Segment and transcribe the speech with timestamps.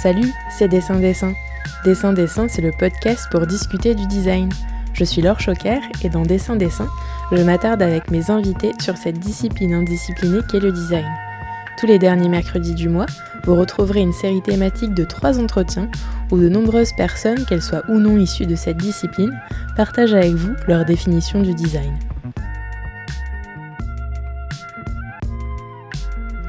[0.00, 1.34] Salut, c'est Dessin Dessin.
[1.84, 4.48] Dessin Dessin, c'est le podcast pour discuter du design.
[4.92, 6.86] Je suis Laure Choquer et dans Dessin Dessin,
[7.32, 11.04] je m'attarde avec mes invités sur cette discipline indisciplinée qu'est le design.
[11.80, 13.06] Tous les derniers mercredis du mois,
[13.42, 15.90] vous retrouverez une série thématique de trois entretiens
[16.30, 19.36] où de nombreuses personnes, qu'elles soient ou non issues de cette discipline,
[19.76, 21.98] partagent avec vous leur définition du design.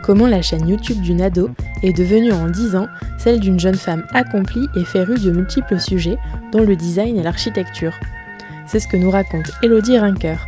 [0.03, 1.49] Comment la chaîne YouTube du Nado
[1.83, 6.17] est devenue en 10 ans celle d'une jeune femme accomplie et férue de multiples sujets,
[6.51, 7.93] dont le design et l'architecture.
[8.65, 10.47] C'est ce que nous raconte Elodie Rinker.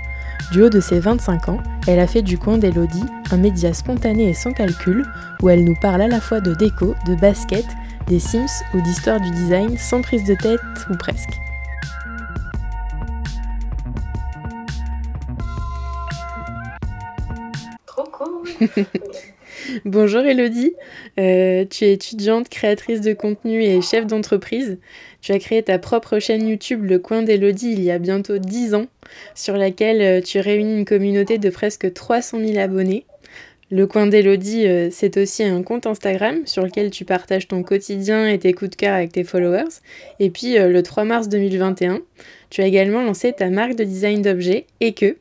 [0.51, 4.29] Du haut de ses 25 ans, elle a fait du coin d'Elodie un média spontané
[4.29, 5.05] et sans calcul,
[5.41, 7.65] où elle nous parle à la fois de déco, de basket,
[8.07, 10.59] des Sims ou d'histoire du design sans prise de tête
[10.89, 11.39] ou presque.
[17.85, 18.49] Trop cool
[19.85, 20.73] Bonjour Elodie,
[21.19, 24.77] euh, tu es étudiante, créatrice de contenu et chef d'entreprise.
[25.21, 28.73] Tu as créé ta propre chaîne YouTube Le Coin d'Elodie il y a bientôt 10
[28.75, 28.85] ans,
[29.35, 33.05] sur laquelle euh, tu réunis une communauté de presque 300 000 abonnés.
[33.69, 38.27] Le Coin d'Elodie, euh, c'est aussi un compte Instagram sur lequel tu partages ton quotidien
[38.27, 39.79] et tes coups de cœur avec tes followers.
[40.19, 42.01] Et puis le 3 mars 2021,
[42.49, 45.17] tu as également lancé ta marque de design d'objets et que.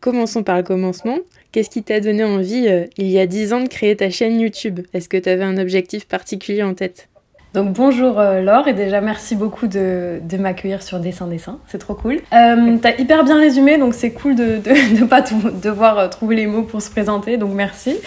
[0.00, 1.16] Commençons par le commencement.
[1.54, 4.40] Qu'est-ce qui t'a donné envie, euh, il y a 10 ans, de créer ta chaîne
[4.40, 4.80] YouTube?
[4.92, 7.08] Est-ce que tu avais un objectif particulier en tête?
[7.54, 11.94] Donc bonjour euh, Laure et déjà merci beaucoup de, m'accueillir sur Dessin Dessin, c'est trop
[11.94, 12.16] cool.
[12.32, 14.58] Euh, T'as hyper bien résumé donc c'est cool de
[15.00, 15.22] ne pas
[15.62, 17.98] devoir trouver les mots pour se présenter donc merci.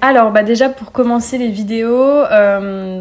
[0.00, 2.24] Alors bah déjà pour commencer les vidéos,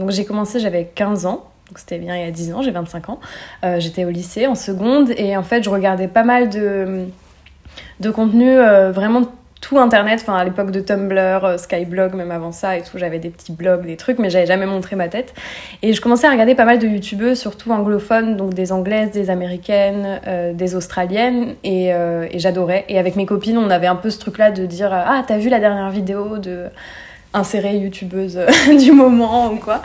[0.10, 1.50] j'ai commencé j'avais 15 ans.
[1.70, 3.20] Donc c'était bien il y a 10 ans, j'ai 25 ans.
[3.80, 7.06] J'étais au lycée en seconde et en fait je regardais pas mal de,
[8.02, 8.56] de contenu
[8.92, 9.24] vraiment
[9.66, 13.18] tout internet, enfin à l'époque de Tumblr, euh, Skyblog, même avant ça et tout, j'avais
[13.18, 15.34] des petits blogs, des trucs, mais j'avais jamais montré ma tête.
[15.82, 19.32] Et je commençais à regarder pas mal de youtubeuses, surtout anglophones, donc des anglaises, des
[19.32, 22.86] américaines, euh, des australiennes, euh, et, j'adorais.
[22.90, 25.50] Et avec mes copines, on avait un peu ce truc-là de dire Ah, t'as vu
[25.50, 26.66] la dernière vidéo de
[27.34, 28.40] insérer youtubeuse
[28.80, 29.82] du moment ou quoi.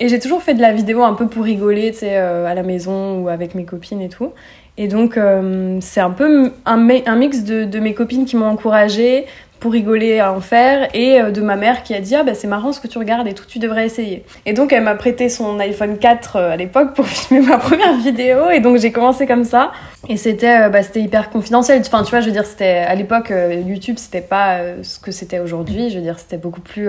[0.00, 2.62] Et j'ai toujours fait de la vidéo un peu pour rigoler, tu sais, à la
[2.62, 4.32] maison ou avec mes copines et tout.
[4.80, 9.26] Et donc, euh, c'est un peu un, mix de, mes copines qui m'ont encouragée
[9.58, 12.34] pour rigoler à en faire et euh, de ma mère qui a dit ah bah
[12.34, 14.94] c'est marrant ce que tu regardes et tout tu devrais essayer et donc elle m'a
[14.94, 18.92] prêté son iPhone 4 euh, à l'époque pour filmer ma première vidéo et donc j'ai
[18.92, 19.72] commencé comme ça.
[20.08, 21.80] Et c'était bah, hyper confidentiel.
[21.84, 23.32] Enfin tu vois je veux dire c'était à l'époque
[23.66, 25.90] YouTube c'était pas ce que c'était aujourd'hui.
[25.90, 26.88] Je veux dire c'était beaucoup plus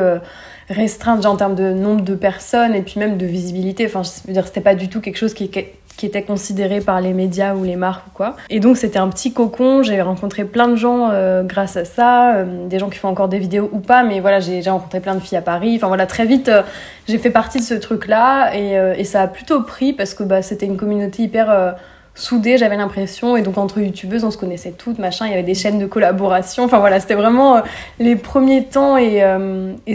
[0.69, 3.87] restreint en termes de nombre de personnes et puis même de visibilité.
[3.87, 5.49] Enfin je veux dire c'était pas du tout quelque chose qui
[5.99, 8.37] qui était considéré par les médias ou les marques ou quoi.
[8.49, 12.35] Et donc c'était un petit cocon, j'ai rencontré plein de gens euh, grâce à ça,
[12.35, 15.15] euh, des gens qui font encore des vidéos ou pas, mais voilà, j'ai rencontré plein
[15.15, 15.73] de filles à Paris.
[15.75, 16.61] Enfin voilà, très vite, euh,
[17.09, 20.67] j'ai fait partie de ce truc-là et, ça a plutôt pris parce que bah, c'était
[20.67, 21.75] une communauté hyper
[22.15, 23.35] soudée, j'avais l'impression.
[23.35, 25.85] Et donc entre youtubeuses, on se connaissait toutes, machin, il y avait des chaînes de
[25.85, 26.63] collaboration.
[26.63, 27.61] Enfin voilà, c'était vraiment
[27.99, 29.21] les premiers temps et,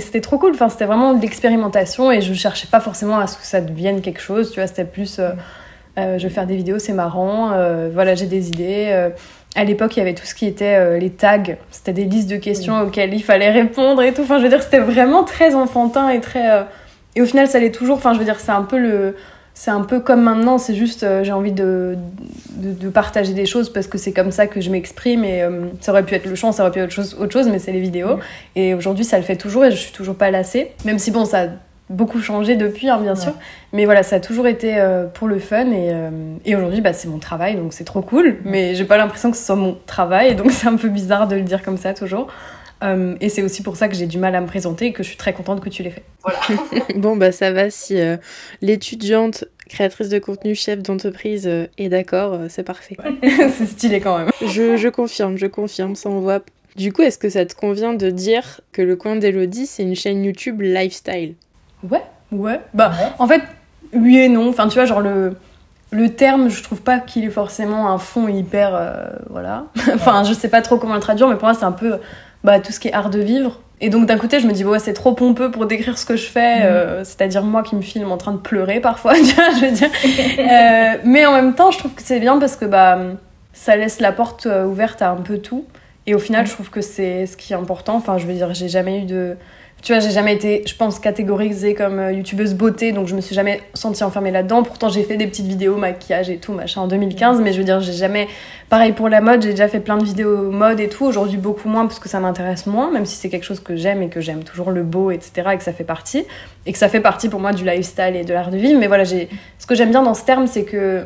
[0.01, 0.51] c'était trop cool.
[0.53, 4.03] Enfin, c'était vraiment de l'expérimentation et je cherchais pas forcément à ce que ça devienne
[4.03, 5.19] quelque chose, tu vois, c'était plus...
[5.97, 7.53] je vais faire des vidéos, c'est marrant.
[7.53, 8.89] Euh, voilà, j'ai des idées.
[8.91, 9.11] Euh,
[9.55, 11.43] à l'époque, il y avait tout ce qui était les tags.
[11.71, 14.23] C'était des listes de questions auxquelles il fallait répondre et tout.
[14.23, 16.67] Enfin, je veux dire, c'était vraiment très enfantin et très.
[17.15, 17.97] Et au final, ça l'est toujours.
[17.97, 19.15] Enfin, je veux dire, c'est un peu le.
[19.57, 21.97] C'est un peu comme maintenant, c'est juste j'ai envie de,
[22.57, 25.49] de, partager des choses parce que c'est comme ça que je m'exprime et
[25.81, 27.61] ça aurait pu être le chant, ça aurait pu être autre chose, autre chose mais
[27.61, 28.19] c'est les vidéos.
[28.57, 30.73] Et aujourd'hui, ça le fait toujours et je suis toujours pas lassée.
[30.85, 31.47] Même si bon, ça
[31.95, 33.33] beaucoup changé depuis, hein, bien sûr.
[33.73, 36.11] Mais voilà, ça a toujours été euh, pour le fun et, euh,
[36.45, 38.39] et aujourd'hui, bah, c'est mon travail, donc c'est trop cool.
[38.45, 41.37] Mais j'ai pas l'impression que ce soit mon travail, donc c'est un peu bizarre de
[41.37, 42.29] le dire comme ça toujours.
[42.83, 45.03] Euh, et c'est aussi pour ça que j'ai du mal à me présenter et que
[45.03, 46.05] je suis très contente que tu l'aies fait.
[46.23, 46.39] Voilà.
[46.97, 47.97] bon, bah ça va si
[48.61, 52.97] l'étudiante créatrice de contenu, chef d'entreprise est d'accord, c'est parfait.
[53.23, 54.31] c'est stylé quand même.
[54.47, 56.41] Je, je confirme, je confirme, ça envoie.
[56.77, 59.95] Du coup, est-ce que ça te convient de dire que le coin d'Elodie, c'est une
[59.95, 61.37] chaîne YouTube lifestyle?
[61.89, 62.03] Ouais,
[62.33, 62.61] ouais.
[62.73, 63.43] Bah, en fait,
[63.93, 64.49] oui et non.
[64.49, 65.37] Enfin, tu vois, genre le,
[65.91, 68.75] le terme, je trouve pas qu'il ait forcément un fond hyper.
[68.75, 69.65] Euh, voilà.
[69.95, 71.99] enfin, je sais pas trop comment le traduire, mais pour moi, c'est un peu
[72.43, 73.61] bah, tout ce qui est art de vivre.
[73.81, 76.17] Et donc, d'un côté, je me dis, ouais, c'est trop pompeux pour décrire ce que
[76.17, 76.65] je fais, mhm.
[76.65, 79.73] euh, c'est-à-dire moi qui me filme en train de pleurer parfois, tu vois, je veux
[79.73, 79.91] dire.
[80.39, 82.99] Euh, mais en même temps, je trouve que c'est bien parce que bah,
[83.53, 85.65] ça laisse la porte ouverte à un peu tout.
[86.07, 87.97] Et au final, je trouve que c'est ce qui est important.
[87.97, 89.37] Enfin, je veux dire, j'ai jamais eu de
[89.85, 93.21] tu vois, j'ai jamais été, je pense, catégorisée comme euh, youtubeuse beauté, donc je me
[93.21, 94.63] suis jamais sentie enfermée là-dedans.
[94.63, 97.65] Pourtant, j'ai fait des petites vidéos maquillage et tout, machin, en 2015, mais je veux
[97.65, 98.27] dire, j'ai jamais.
[98.71, 101.05] Pareil pour la mode, j'ai déjà fait plein de vidéos mode et tout.
[101.05, 104.01] Aujourd'hui, beaucoup moins parce que ça m'intéresse moins, même si c'est quelque chose que j'aime
[104.01, 106.25] et que j'aime toujours le beau, etc., et que ça fait partie.
[106.65, 108.81] Et que ça fait partie pour moi du lifestyle et de l'art de vivre.
[108.81, 109.29] Mais voilà, j'ai.
[109.59, 111.05] Ce que j'aime bien dans ce terme, c'est que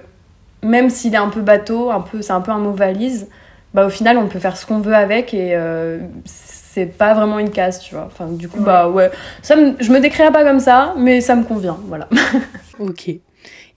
[0.62, 3.26] même s'il est un peu bateau, un peu, c'est un peu un mot valise,
[3.74, 5.56] bah au final, on peut faire ce qu'on veut avec et.
[5.56, 5.98] Euh,
[6.86, 8.04] pas vraiment une case, tu vois.
[8.06, 9.10] Enfin, du coup, bah ouais,
[9.42, 12.08] ça je me décrirais pas comme ça, mais ça me convient, voilà.
[12.78, 13.20] ok.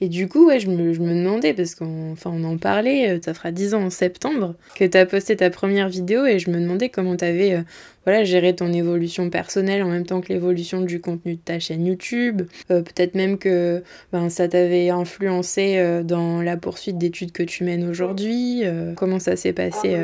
[0.04, 3.08] Et du coup, ouais, je me, je me demandais, parce qu'on enfin, on en parlait,
[3.12, 6.40] euh, ça fera 10 ans en septembre que tu as posté ta première vidéo, et
[6.40, 7.62] je me demandais comment tu avais euh,
[8.06, 11.86] voilà, géré ton évolution personnelle en même temps que l'évolution du contenu de ta chaîne
[11.86, 12.42] YouTube.
[12.72, 17.88] Euh, peut-être même que ben, ça t'avait influencé dans la poursuite d'études que tu mènes
[17.88, 18.64] aujourd'hui.
[18.96, 19.96] comment ça s'est passé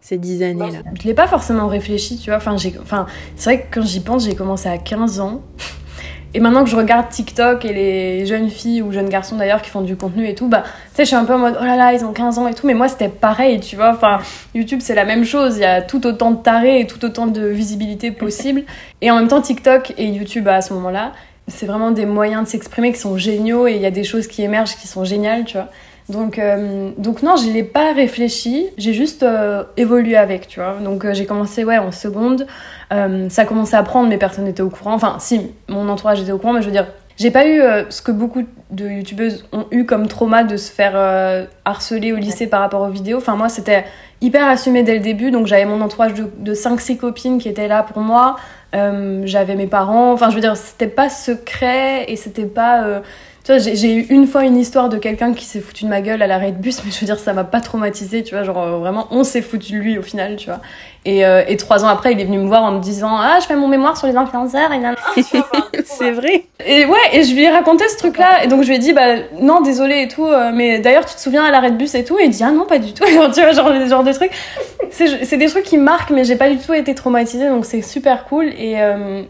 [0.00, 2.38] ces dix années-là Je l'ai pas forcément réfléchi, tu vois.
[2.38, 3.06] Enfin, enfin,
[3.36, 5.42] c'est vrai que quand j'y pense, j'ai commencé à 15 ans.
[6.34, 9.70] Et maintenant que je regarde TikTok et les jeunes filles ou jeunes garçons d'ailleurs qui
[9.70, 11.64] font du contenu et tout, bah, tu sais, je suis un peu en mode, oh
[11.64, 13.92] là là, ils ont 15 ans et tout, mais moi c'était pareil, tu vois.
[13.92, 14.18] Enfin,
[14.54, 17.26] YouTube c'est la même chose, il y a tout autant de tarés et tout autant
[17.26, 18.64] de visibilité possible.
[19.00, 21.12] Et en même temps, TikTok et YouTube à ce moment-là,
[21.46, 24.26] c'est vraiment des moyens de s'exprimer qui sont géniaux et il y a des choses
[24.26, 25.68] qui émergent qui sont géniales, tu vois.
[26.08, 30.76] Donc, euh, donc non, je l'ai pas réfléchi, j'ai juste euh, évolué avec, tu vois.
[30.82, 32.46] Donc euh, j'ai commencé ouais en seconde,
[32.90, 34.94] ça a commencé à prendre, mais personne n'était au courant.
[34.94, 36.86] Enfin, si, mon entourage était au courant, mais je veux dire,
[37.18, 37.60] j'ai pas eu
[37.90, 40.96] ce que beaucoup de youtubeuses ont eu comme trauma de se faire
[41.66, 43.18] harceler au lycée par rapport aux vidéos.
[43.18, 43.84] Enfin moi, c'était
[44.22, 47.68] hyper assumé dès le début, donc j'avais mon entourage de, de 5-6 copines qui étaient
[47.68, 48.36] là pour moi.
[48.72, 53.02] j'avais mes parents, enfin je veux dire, c'était pas secret et c'était pas
[53.56, 56.26] j'ai eu une fois une histoire de quelqu'un qui s'est foutu de ma gueule à
[56.26, 58.44] l'arrêt de bus, mais je veux dire, ça m'a pas traumatisé, tu vois.
[58.44, 60.60] Genre, euh, vraiment, on s'est foutu de lui au final, tu vois.
[61.06, 63.38] Et, euh, et, trois ans après, il est venu me voir en me disant Ah,
[63.40, 64.70] je fais mon mémoire sur les influenceurs.
[64.72, 65.22] Et
[65.84, 66.44] c'est vrai.
[66.66, 68.44] Et ouais, et je lui ai raconté ce truc-là.
[68.44, 70.26] Et donc, je lui ai dit Bah, non, désolé et tout.
[70.26, 72.18] Euh, mais d'ailleurs, tu te souviens à l'arrêt de bus et tout?
[72.18, 73.04] Et il dit Ah non, pas du tout.
[73.34, 74.32] tu vois, genre, des genre de trucs.
[74.90, 77.48] C'est des trucs qui marquent, mais j'ai pas du tout été traumatisée.
[77.48, 78.46] Donc, c'est super cool.
[78.58, 78.76] Et,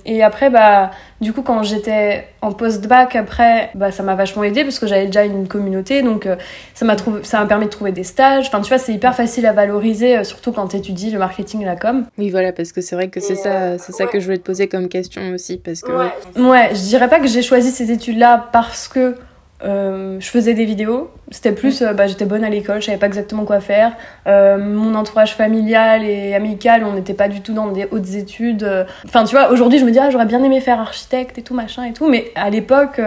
[0.06, 0.90] et après, bah
[1.20, 5.06] du coup, quand j'étais en post-bac, après, bah, ça m'a vachement aidé parce que j'avais
[5.06, 6.37] déjà une communauté, donc euh,
[6.75, 6.94] ça m'a
[7.25, 8.46] ça m'a permis de trouver des stages.
[8.46, 11.62] Enfin, tu vois, c'est hyper facile à valoriser, euh, surtout quand tu étudies le marketing
[11.62, 12.06] et la com.
[12.19, 14.44] Oui, voilà, parce que c'est vrai que c'est ça, c'est ça que je voulais te
[14.44, 15.90] poser comme question aussi, parce que.
[15.90, 19.16] Ouais, ouais je dirais pas que j'ai choisi ces études-là parce que
[19.64, 21.10] euh, je faisais des vidéos.
[21.31, 23.96] C'était plus, euh, bah, j'étais bonne à l'école, je savais pas exactement quoi faire.
[24.26, 28.87] Euh, mon entourage familial et amical, on n'était pas du tout dans des hautes études.
[29.05, 31.55] Enfin, tu vois, aujourd'hui, je me dis, ah, j'aurais bien aimé faire architecte et tout,
[31.55, 32.08] machin et tout.
[32.08, 33.00] Mais à l'époque,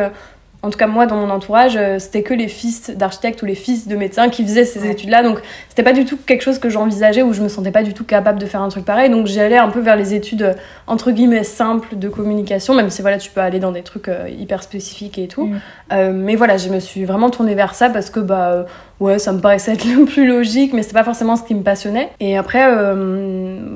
[0.64, 3.56] en tout cas moi dans mon entourage, euh, c'était que les fils d'architectes ou les
[3.56, 5.24] fils de médecins qui faisaient ces études-là.
[5.24, 7.94] Donc c'était pas du tout quelque chose que j'envisageais ou je me sentais pas du
[7.94, 9.10] tout capable de faire un truc pareil.
[9.10, 10.54] Donc j'allais un peu vers les études euh,
[10.86, 14.30] entre guillemets simples de communication, même si voilà tu peux aller dans des trucs euh,
[14.30, 15.48] hyper spécifiques et tout.
[15.92, 16.12] Mm.
[16.14, 18.66] mais voilà, je me suis vraiment tournée vers ça parce que bah
[19.00, 21.64] ouais ça me paraissait être le plus logique, mais c'est pas forcément ce qui me
[21.64, 22.10] passionnait.
[22.20, 22.66] Et après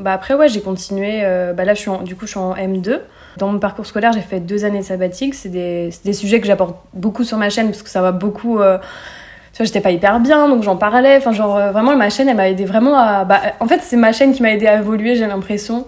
[0.03, 1.23] bah après ouais j'ai continué.
[1.55, 2.99] bah là je suis du coup je suis en M2.
[3.37, 5.35] Dans mon parcours scolaire, j'ai fait deux années sabbatiques.
[5.35, 8.59] C'est des, des, sujets que j'apporte beaucoup sur ma chaîne parce que ça va beaucoup.
[8.59, 8.77] Euh,
[9.51, 11.17] tu vois, j'étais pas hyper bien, donc j'en parlais.
[11.17, 13.25] Enfin, genre, euh, vraiment, ma chaîne, elle m'a aidé vraiment à.
[13.25, 15.85] Bah, en fait, c'est ma chaîne qui m'a aidé à évoluer, j'ai l'impression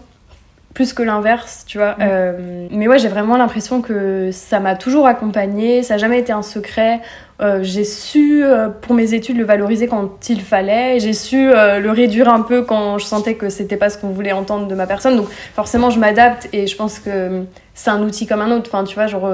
[0.77, 1.95] plus que l'inverse, tu vois.
[2.01, 6.31] Euh, mais ouais, j'ai vraiment l'impression que ça m'a toujours accompagnée, ça n'a jamais été
[6.31, 7.01] un secret.
[7.39, 10.99] Euh, j'ai su, euh, pour mes études, le valoriser quand il fallait.
[10.99, 14.31] J'ai su le réduire un peu quand je sentais que c'était pas ce qu'on voulait
[14.31, 15.15] entendre de ma personne.
[15.17, 18.69] Donc forcément, je m'adapte et je pense que c'est un outil comme un autre.
[18.73, 19.29] Enfin, tu vois, genre,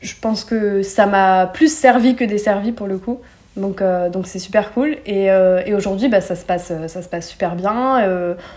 [0.00, 3.20] je pense que ça m'a plus servi que desservi pour le coup.
[3.56, 6.86] Donc euh, donc c'est super cool et, euh, et aujourd'hui bah, ça se passe euh,
[6.86, 8.00] ça se passe super bien.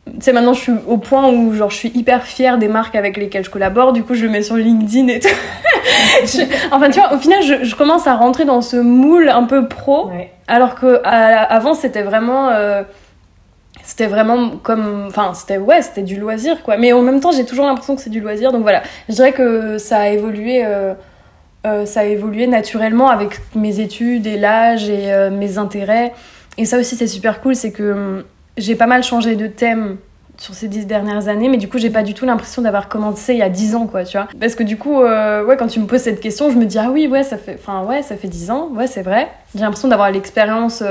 [0.06, 2.96] tu sais maintenant je suis au point où genre je suis hyper fière des marques
[2.96, 3.94] avec lesquelles je collabore.
[3.94, 5.28] Du coup je le mets sur LinkedIn et tout.
[6.72, 9.68] enfin tu vois au final je, je, commence à rentrer dans ce moule un peu
[9.68, 10.12] pro
[10.48, 12.52] alors que avant c'était vraiment
[13.84, 17.46] c'était vraiment comme enfin c'était ouais c'était du loisir quoi mais en même temps j'ai
[17.46, 20.64] toujours l'impression que c'est du loisir donc voilà je dirais que ça a évolué
[21.66, 26.14] euh, ça a évolué naturellement avec mes études et l'âge et euh, mes intérêts.
[26.58, 28.24] Et ça aussi, c'est super cool, c'est que hum,
[28.58, 29.98] j'ai pas mal changé de thème
[30.38, 33.34] sur ces dix dernières années, mais du coup, j'ai pas du tout l'impression d'avoir commencé
[33.34, 34.28] il y a dix ans, quoi, tu vois.
[34.40, 36.80] Parce que du coup, euh, ouais, quand tu me poses cette question, je me dis,
[36.80, 39.30] ah oui, ouais, ça fait, enfin, ouais, ça fait dix ans, ouais, c'est vrai.
[39.54, 40.84] J'ai l'impression d'avoir l'expérience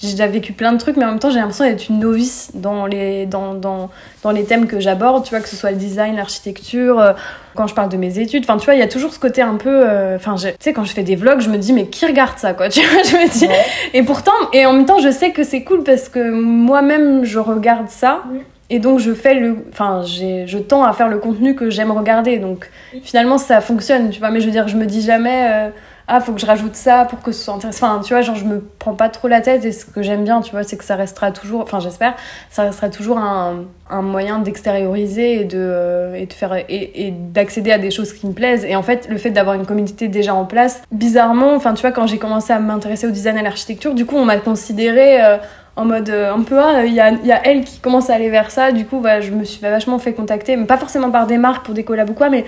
[0.00, 2.52] j'ai déjà vécu plein de trucs, mais en même temps, j'ai l'impression d'être une novice
[2.54, 3.90] dans les, dans, dans,
[4.22, 7.12] dans les thèmes que j'aborde, tu vois, que ce soit le design, l'architecture, euh,
[7.56, 8.44] quand je parle de mes études.
[8.44, 9.88] Enfin, tu vois, il y a toujours ce côté un peu.
[9.88, 12.38] Euh, enfin, tu sais, quand je fais des vlogs, je me dis, mais qui regarde
[12.38, 13.48] ça, quoi, tu vois, je me dis.
[13.92, 17.40] Et pourtant, et en même temps, je sais que c'est cool parce que moi-même, je
[17.40, 18.22] regarde ça.
[18.70, 22.38] et donc je fais le enfin je tends à faire le contenu que j'aime regarder
[22.38, 22.70] donc
[23.02, 25.70] finalement ça fonctionne tu vois mais je veux dire je me dis jamais euh,
[26.08, 28.34] ah faut que je rajoute ça pour que ce soit intéressant enfin tu vois genre
[28.34, 30.78] je me prends pas trop la tête et ce que j'aime bien tu vois c'est
[30.78, 32.14] que ça restera toujours enfin j'espère
[32.50, 33.66] ça restera toujours un,
[34.02, 38.64] moyen d'extérioriser et de euh, faire et, d'accéder à des choses qui me plaisent.
[38.66, 41.92] Et en fait le fait d'avoir une communauté déjà en place bizarrement enfin tu vois
[41.92, 45.24] quand j'ai commencé à m'intéresser au design et à l'architecture du coup on m'a considéré
[45.24, 45.36] euh,
[45.76, 48.14] en mode euh, un peu ah il y a, y a, elle qui commence à
[48.14, 48.72] aller vers ça.
[48.72, 51.64] Du coup bah, je me suis vachement fait contacter mais pas forcément par des marques
[51.64, 52.44] pour des collabs ou quoi mais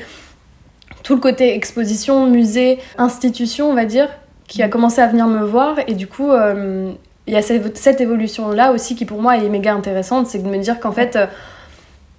[1.02, 4.08] tout le côté exposition musée institution on va dire
[4.50, 5.76] qui a commencé à venir me voir.
[5.86, 6.92] Et du coup euh,
[7.26, 10.26] il y a cette, cette, évolution là aussi qui pour moi est méga intéressante.
[10.26, 11.26] C'est de me dire qu'en fait euh,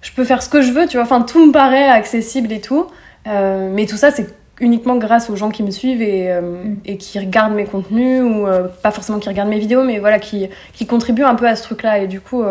[0.00, 1.04] je peux faire ce que je veux tu vois.
[1.04, 2.86] Enfin tout me paraît accessible et tout.
[3.28, 6.78] Euh, mais tout ça c'est uniquement grâce aux gens qui me suivent et, mm.
[6.86, 8.46] et qui regardent mes contenus ou
[8.82, 11.62] pas forcément qui regardent mes vidéos mais voilà qui, qui contribuent un peu à ce
[11.64, 12.44] truc là et du coup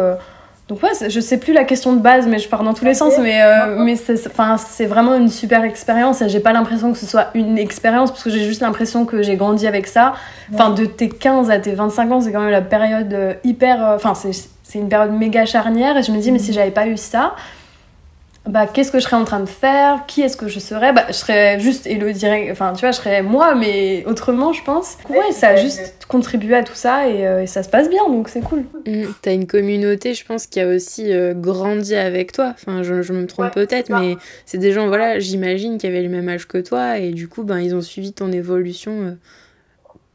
[0.72, 2.94] donc ouais je sais plus la question de base mais je pars dans tous les
[2.94, 3.42] sens mais
[3.80, 7.28] mais c'est enfin c'est vraiment une super expérience et j'ai pas l'impression que ce soit
[7.34, 10.14] une expérience parce que j'ai juste l'impression que j'ai grandi avec ça.
[10.54, 14.14] Enfin de tes 15 à tes 25 ans c'est quand même la période hyper enfin
[14.16, 16.54] c'est une période méga charnière et je me dis mais si mm.
[16.54, 17.36] j'avais pas eu ça
[18.48, 20.06] bah, qu'est-ce que je serais en train de faire?
[20.08, 20.94] Qui est-ce que je serais?
[20.94, 24.98] Bah, Je serais juste Elodie, enfin tu vois, je serais moi, mais autrement, je pense.
[25.10, 28.10] Ouais, ça a juste contribué à tout ça et, euh, et ça se passe bien,
[28.10, 28.64] donc c'est cool.
[28.88, 32.54] Mmh, T'as une communauté, je pense, qui a aussi euh, grandi avec toi.
[32.54, 34.18] Enfin, je, je me trompe ouais, peut-être, mais
[34.48, 37.44] c'est des gens, voilà, j'imagine, qui avaient le même âge que toi et du coup,
[37.44, 38.92] ben, ils ont suivi ton évolution.
[38.92, 39.12] Euh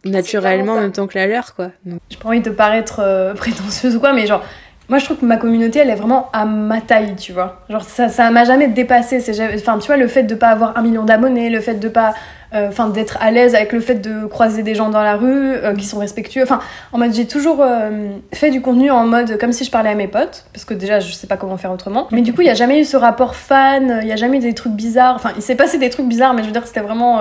[0.04, 1.70] naturellement en même temps que la leur quoi.
[1.84, 2.00] Donc...
[2.10, 4.44] J'ai pas envie de paraître euh, prétentieuse ou quoi mais genre
[4.88, 7.60] moi je trouve que ma communauté elle est vraiment à ma taille tu vois.
[7.68, 9.20] Genre ça m'a jamais dépassé.
[9.20, 11.88] C'est enfin tu vois le fait de pas avoir un million d'abonnés le fait de
[11.88, 12.14] pas
[12.52, 15.52] enfin euh, d'être à l'aise avec le fait de croiser des gens dans la rue
[15.52, 16.42] euh, qui sont respectueux.
[16.42, 16.60] Enfin
[16.92, 19.94] en mode j'ai toujours euh, fait du contenu en mode comme si je parlais à
[19.94, 22.08] mes potes parce que déjà je sais pas comment faire autrement.
[22.10, 24.38] Mais du coup il y a jamais eu ce rapport fan il y a jamais
[24.38, 25.16] eu des trucs bizarres.
[25.16, 27.20] Enfin il s'est passé des trucs bizarres mais je veux dire c'était vraiment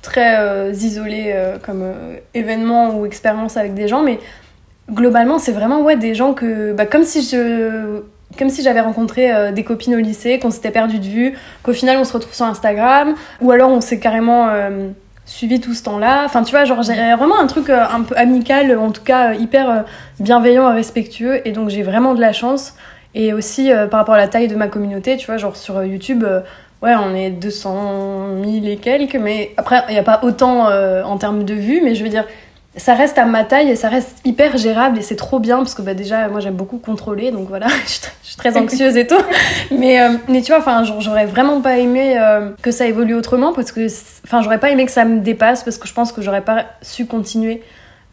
[0.00, 1.84] très isolé comme
[2.34, 4.02] événement ou expérience avec des gens.
[4.02, 4.18] Mais
[4.90, 6.72] globalement, c'est vraiment ouais, des gens que.
[6.72, 8.02] Bah, comme si je.
[8.38, 11.74] Comme si j'avais rencontré euh, des copines au lycée, qu'on s'était perdu de vue, qu'au
[11.74, 14.88] final on se retrouve sur Instagram, ou alors on s'est carrément euh,
[15.26, 16.22] suivi tout ce temps-là.
[16.24, 19.34] Enfin, tu vois, genre j'ai vraiment un truc euh, un peu amical, en tout cas
[19.34, 19.84] hyper
[20.18, 22.74] bienveillant et respectueux, et donc j'ai vraiment de la chance.
[23.14, 26.24] Et aussi par rapport à la taille de ma communauté, tu vois, genre sur YouTube,
[26.80, 31.18] ouais, on est 200 000 et quelques, mais après, il n'y a pas autant en
[31.18, 32.24] termes de vues, mais je veux dire,
[32.76, 35.74] ça reste à ma taille et ça reste hyper gérable et c'est trop bien parce
[35.74, 39.22] que bah déjà moi j'aime beaucoup contrôler donc voilà je suis très anxieuse et tout.
[39.70, 43.52] Mais euh, mais tu vois enfin j'aurais vraiment pas aimé euh, que ça évolue autrement
[43.52, 43.86] parce que
[44.24, 46.64] enfin j'aurais pas aimé que ça me dépasse parce que je pense que j'aurais pas
[46.80, 47.62] su continuer.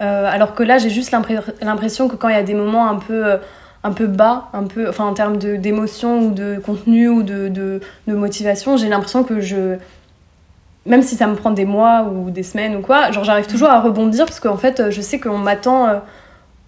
[0.02, 2.96] Euh, alors que là j'ai juste l'impression que quand il y a des moments un
[2.96, 3.24] peu
[3.84, 7.82] un peu bas un peu enfin en termes d'émotion ou de contenu ou de, de,
[8.08, 9.76] de motivation j'ai l'impression que je
[10.86, 13.70] même si ça me prend des mois ou des semaines ou quoi, genre j'arrive toujours
[13.70, 16.00] à rebondir parce qu'en fait je sais qu'on m'attend euh,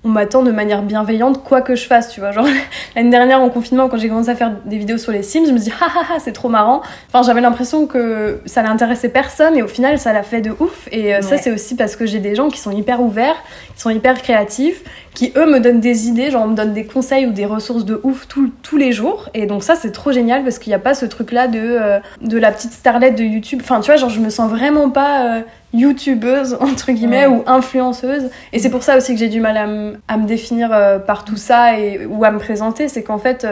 [0.04, 2.32] on m'attend de manière bienveillante quoi que je fasse, tu vois.
[2.32, 2.48] Genre
[2.96, 5.52] l'année dernière en confinement quand j'ai commencé à faire des vidéos sur les Sims, je
[5.52, 6.82] me dis ah ah ah c'est trop marrant.
[7.08, 10.88] Enfin j'avais l'impression que ça n'intéressait personne et au final ça l'a fait de ouf
[10.92, 11.22] et euh, ouais.
[11.22, 13.36] ça c'est aussi parce que j'ai des gens qui sont hyper ouverts,
[13.76, 17.26] qui sont hyper créatifs, qui eux me donnent des idées, genre me donnent des conseils
[17.26, 20.44] ou des ressources de ouf tout, tous les jours et donc ça c'est trop génial
[20.44, 23.24] parce qu'il n'y a pas ce truc là de euh, de la petite starlette de
[23.24, 23.60] YouTube.
[23.62, 25.42] Enfin tu vois genre je me sens vraiment pas euh,
[25.74, 27.36] youtubeuse entre guillemets ouais.
[27.36, 30.70] ou influenceuse et c'est pour ça aussi que j'ai du mal à, à me définir
[30.72, 33.46] euh, par tout ça et ou à me présenter c'est qu'en fait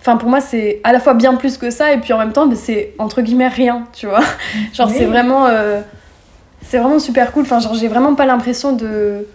[0.00, 2.32] enfin pour moi c'est à la fois bien plus que ça et puis en même
[2.32, 4.24] temps c'est entre guillemets rien tu vois
[4.72, 4.94] genre oui.
[4.98, 5.46] c'est vraiment
[6.62, 9.26] c'est vraiment super cool enfin genre j'ai vraiment pas l'impression de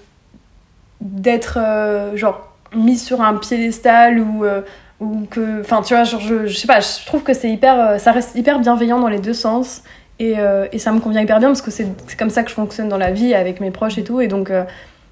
[1.02, 4.62] d'être euh, genre mise sur un piédestal ou euh,
[5.00, 8.00] ou que enfin tu vois genre je, je sais pas je trouve que c'est hyper
[8.00, 9.82] ça reste hyper bienveillant dans les deux sens
[10.20, 11.88] et, euh, et, ça me convient hyper bien parce que c'est
[12.18, 14.20] comme ça que je fonctionne dans la vie avec mes proches et tout.
[14.20, 14.66] Et donc, euh,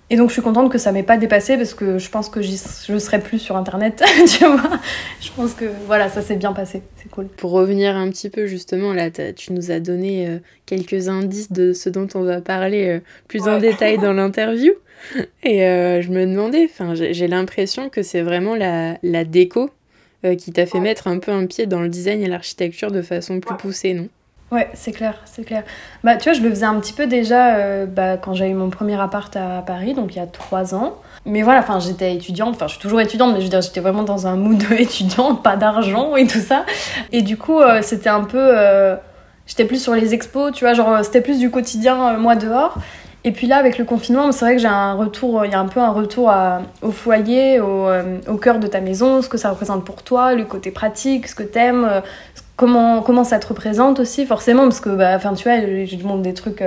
[0.10, 2.42] et donc je suis contente que ça m'ait pas dépassé parce que je pense que
[2.42, 2.56] je
[2.98, 4.80] serai plus sur internet, tu vois.
[5.20, 7.28] Je pense que voilà, ça s'est bien passé, c'est cool.
[7.28, 11.74] Pour revenir un petit peu justement, là, tu nous as donné euh, quelques indices de
[11.74, 13.52] ce dont on va parler euh, plus ouais.
[13.52, 14.72] en détail dans l'interview.
[15.44, 16.70] Et euh, je me demandais,
[17.12, 19.70] j'ai l'impression que c'est vraiment la, la déco
[20.40, 23.40] qui t'a fait mettre un peu un pied dans le design et l'architecture de façon
[23.40, 24.10] plus poussée, non?
[24.50, 25.64] Ouais, c'est clair, c'est clair.
[26.06, 28.54] Bah, tu vois, je le faisais un petit peu déjà euh, bah, quand j'ai eu
[28.54, 30.96] mon premier appart à Paris, donc il y a trois ans.
[31.26, 33.82] Mais voilà, enfin, j'étais étudiante, enfin, je suis toujours étudiante, mais je veux dire, j'étais
[33.82, 36.66] vraiment dans un mood étudiante, pas d'argent et tout ça.
[37.12, 38.40] Et du coup, euh, c'était un peu.
[38.40, 38.96] Euh,
[39.48, 42.76] j'étais plus sur les expos, tu vois, genre, c'était plus du quotidien, moi, dehors.
[43.26, 45.60] Et puis là, avec le confinement, c'est vrai que j'ai un retour, il y a
[45.60, 46.34] un peu un retour
[46.82, 47.90] au foyer, au,
[48.28, 51.36] au, cœur de ta maison, ce que ça représente pour toi, le côté pratique, ce
[51.36, 52.02] que t'aimes,
[52.58, 56.24] comment, comment ça te représente aussi, forcément, parce que, bah, enfin, tu vois, je montre
[56.24, 56.62] des trucs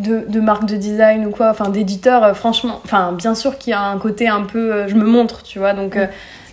[0.00, 3.72] de, de marque de design ou quoi, enfin d'éditeur, euh, franchement, enfin bien sûr qu'il
[3.72, 6.06] y a un côté un peu, euh, je me montre, tu vois, donc, euh,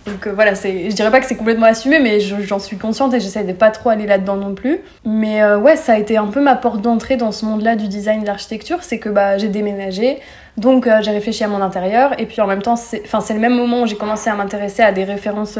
[0.06, 3.20] donc voilà, c'est, je dirais pas que c'est complètement assumé, mais j'en suis consciente et
[3.20, 4.80] j'essaie de pas trop aller là-dedans non plus.
[5.04, 8.22] Mais ouais, ça a été un peu ma porte d'entrée dans ce monde-là du design,
[8.22, 10.18] de l'architecture, c'est que bah, j'ai déménagé,
[10.56, 13.54] donc j'ai réfléchi à mon intérieur, et puis en même temps, c'est, c'est le même
[13.54, 15.58] moment où j'ai commencé à m'intéresser à des références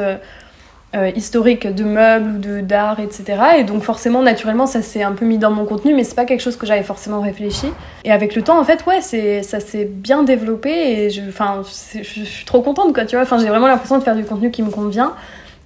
[0.97, 3.25] euh, historique de meubles, de d'art, etc.
[3.59, 6.25] Et donc forcément, naturellement, ça s'est un peu mis dans mon contenu, mais c'est pas
[6.25, 7.67] quelque chose que j'avais forcément réfléchi.
[8.05, 11.63] Et avec le temps, en fait, ouais, c'est ça s'est bien développé et je, enfin,
[11.63, 13.05] je, suis trop contente, quoi.
[13.05, 15.13] Tu vois, enfin, j'ai vraiment l'impression de faire du contenu qui me convient.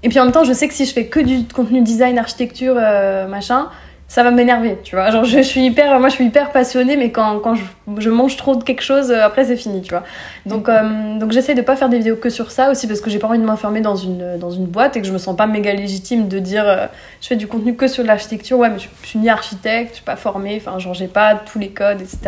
[0.02, 2.18] Et puis en même temps, je sais que si je fais que du contenu design,
[2.18, 3.68] architecture, euh, machin,
[4.12, 5.10] ça va m'énerver, tu vois.
[5.10, 7.64] Genre, je, suis hyper, moi, je suis hyper passionnée, mais quand, quand je,
[7.96, 10.02] je mange trop de quelque chose, euh, après, c'est fini, tu vois.
[10.44, 13.08] Donc, euh, donc j'essaie de pas faire des vidéos que sur ça aussi, parce que
[13.08, 15.34] j'ai pas envie de m'enfermer dans une, dans une boîte et que je me sens
[15.34, 16.88] pas méga légitime de dire, euh,
[17.22, 18.58] je fais du contenu que sur l'architecture.
[18.58, 21.58] Ouais, mais je, suis ni architecte, je suis pas formée, enfin, genre, j'ai pas tous
[21.58, 22.18] les codes, etc.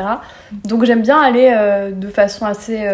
[0.64, 1.54] Donc, j'aime bien aller
[1.92, 2.88] de façon assez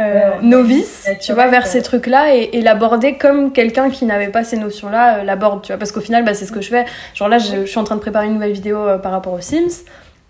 [0.00, 4.56] euh, novice, tu vois, vers ces trucs-là et, l'aborder comme quelqu'un qui n'avait pas ces
[4.56, 5.78] notions-là euh, l'aborde, tu vois.
[5.78, 6.86] Parce qu'au final, bah, c'est ce que je fais.
[7.14, 9.40] Genre là, je, suis en train de préparer une nouvelle vidéo euh, par rapport aux
[9.40, 9.84] Sims.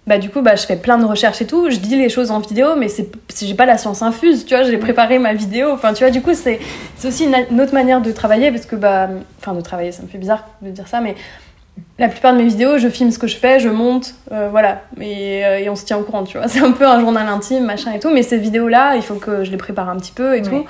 [0.06, 1.70] Bah, du coup, bah, je fais plein de recherches et tout.
[1.70, 3.08] Je dis les choses en vidéo, mais c'est,
[3.40, 4.64] j'ai pas la science infuse, tu vois.
[4.64, 5.70] J'ai préparé ma vidéo.
[5.72, 6.58] Enfin, tu vois, du coup, c'est,
[6.96, 9.08] c'est aussi une, une, autre manière de travailler parce que, bah,
[9.38, 11.14] enfin, de travailler, ça me fait bizarre de dire ça, mais
[12.00, 14.80] la plupart de mes vidéos, je filme ce que je fais, je monte, euh, voilà,
[14.99, 16.49] et, euh, et, on se tient au courant, tu vois.
[16.49, 19.44] C'est un peu un journal intime, machin et tout, mais ces vidéos-là, il faut que
[19.44, 20.64] je les prépare un petit peu et tout.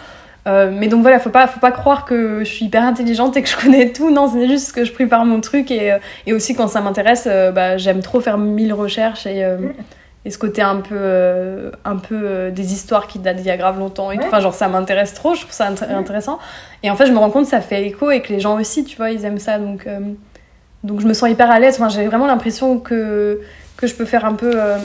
[0.48, 3.42] Euh, mais donc voilà, faut pas, faut pas croire que je suis hyper intelligente et
[3.42, 4.10] que je connais tout.
[4.10, 7.76] Non, c'est juste que je prépare mon truc et, et aussi quand ça m'intéresse, bah,
[7.76, 9.46] j'aime trop faire mille recherches et,
[10.24, 13.78] et ce côté un peu, un peu des histoires qui datent d'il y a grave
[13.78, 14.24] longtemps et tout.
[14.24, 16.38] Enfin, genre ça m'intéresse trop, je trouve ça intéressant.
[16.82, 18.58] Et en fait, je me rends compte que ça fait écho et que les gens
[18.58, 19.58] aussi, tu vois, ils aiment ça.
[19.58, 19.86] Donc,
[20.84, 21.74] donc je me sens hyper à l'aise.
[21.74, 23.40] Enfin, j'ai vraiment l'impression que,
[23.76, 24.78] que je peux faire un peu, euh,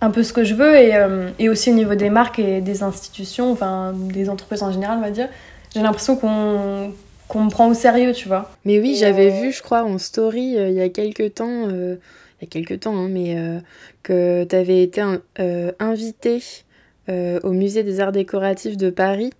[0.00, 0.76] un peu ce que je veux.
[0.76, 4.72] Et, euh, et, aussi au niveau des marques et des institutions, enfin des entreprises en
[4.72, 5.28] général, on va dire,
[5.74, 6.92] j'ai l'impression qu'on
[7.34, 8.50] me prend au sérieux, tu vois.
[8.64, 11.98] Mais oui, j'avais vu, je crois, en story il y a quelques temps, il
[12.42, 13.36] y a quelques temps, hein, mais
[14.02, 15.02] que tu avais été
[15.78, 16.42] invité
[17.08, 19.30] au musée des arts décoratifs de Paris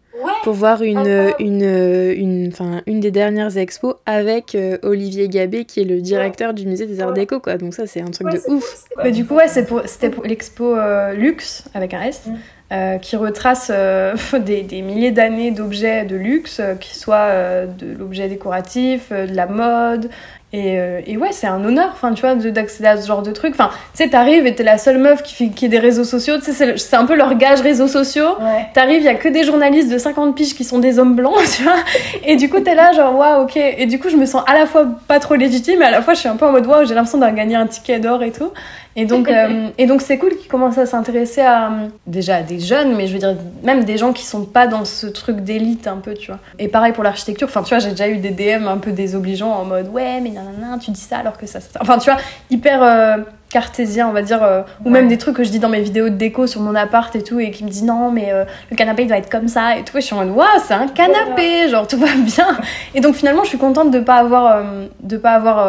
[0.43, 5.81] pour voir une, une, une, une, une des dernières expos avec euh, Olivier Gabé, qui
[5.81, 7.41] est le directeur du musée des Arts Déco.
[7.41, 7.57] Quoi.
[7.59, 8.85] Donc ça, c'est un truc de ouf.
[9.03, 12.35] Mais du coup, ouais, c'était pour, l'expo euh, Luxe, avec un S, mm.
[12.73, 13.71] euh, qui retrace
[14.33, 20.11] des, des, milliers d'années d'objets de luxe, qui soient de l'objet décoratif, de la mode,
[20.55, 23.33] et, euh, et, ouais, c'est un honneur, enfin, tu vois, d'accéder à ce genre de
[23.33, 23.53] truc.
[23.53, 26.05] Enfin, tu sais, t'arrives et t'es la seule meuf qui fait qui est des réseaux
[26.05, 26.39] sociaux.
[26.39, 28.31] Tu sais, c'est un peu leur gage réseaux sociaux.
[28.41, 28.67] Ouais.
[28.73, 31.37] T'arrives, il y a que des journalistes de 50 piges qui sont des hommes blancs,
[31.57, 31.77] tu vois.
[32.25, 33.57] Et du coup, t'es là, genre, waouh, ok.
[33.57, 36.01] Et du coup, je me sens à la fois pas trop légitime, mais à la
[36.01, 38.23] fois, je suis un peu en mode, waouh, j'ai l'impression d'avoir gagné un ticket d'or
[38.23, 38.51] et tout.
[38.99, 41.71] Et donc, euh, et donc c'est cool qu'ils commencent à s'intéresser à
[42.07, 44.85] déjà à des jeunes, mais je veux dire même des gens qui sont pas dans
[44.85, 46.41] ce truc d'élite un peu, tu vois.
[46.59, 47.47] Et pareil pour l'architecture.
[47.49, 50.33] Enfin, tu vois, j'ai déjà eu des DM un peu désobligeants en mode ouais, mais
[50.43, 51.69] nanana, tu dis ça alors que ça, ça.
[51.81, 52.21] Enfin, tu vois,
[52.51, 53.17] hyper euh,
[53.51, 56.09] cartésien, on va dire, euh, ou même des trucs que je dis dans mes vidéos
[56.09, 58.33] de déco sur mon appart et tout, et qui me dit non, mais
[58.71, 59.97] le canapé il doit être comme ça et tout.
[59.99, 62.59] Et je suis en mode waouh, c'est un canapé, genre tout va bien.
[62.95, 64.63] Et donc finalement, je suis contente de pas avoir,
[65.01, 65.67] de pas avoir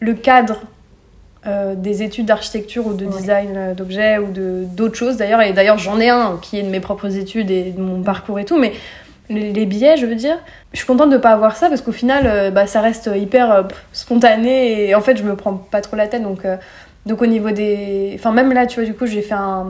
[0.00, 0.60] le cadre
[1.46, 5.52] euh, des études d'architecture ou de design euh, d'objets ou de d'autres choses d'ailleurs et
[5.52, 8.46] d'ailleurs j'en ai un qui est de mes propres études et de mon parcours et
[8.46, 8.72] tout mais
[9.28, 10.36] les, billets je veux dire.
[10.72, 13.68] Je suis contente de pas avoir ça parce qu'au final euh, bah, ça reste hyper
[13.92, 16.22] spontané et en fait je me prends pas trop la tête.
[16.22, 16.46] Donc
[17.06, 19.66] donc au niveau des enfin même là tu vois du coup j'ai fait un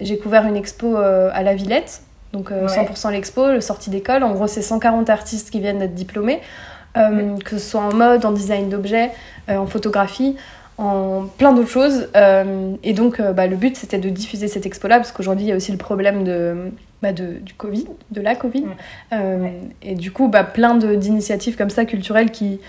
[0.00, 2.02] j'ai couvert une expo à la Villette.
[2.32, 4.22] Donc 100% l'expo le sortie d'école.
[4.22, 6.40] En gros c'est 140 artistes qui viennent d'être diplômés.
[6.94, 9.10] Que ce soit en mode en design d'objets
[9.48, 10.36] en photographie
[10.78, 12.08] en plein d'autres choses.
[12.16, 15.48] Euh, et donc, euh, bah, le but, c'était de diffuser cette expo-là, parce qu'aujourd'hui, il
[15.48, 16.72] y a aussi le problème de,
[17.04, 18.64] bah, de, du Covid, de la Covid.
[19.12, 19.48] Euh,
[19.82, 22.60] et du coup, bah, plein d'initiatives comme ça, culturelles, qui,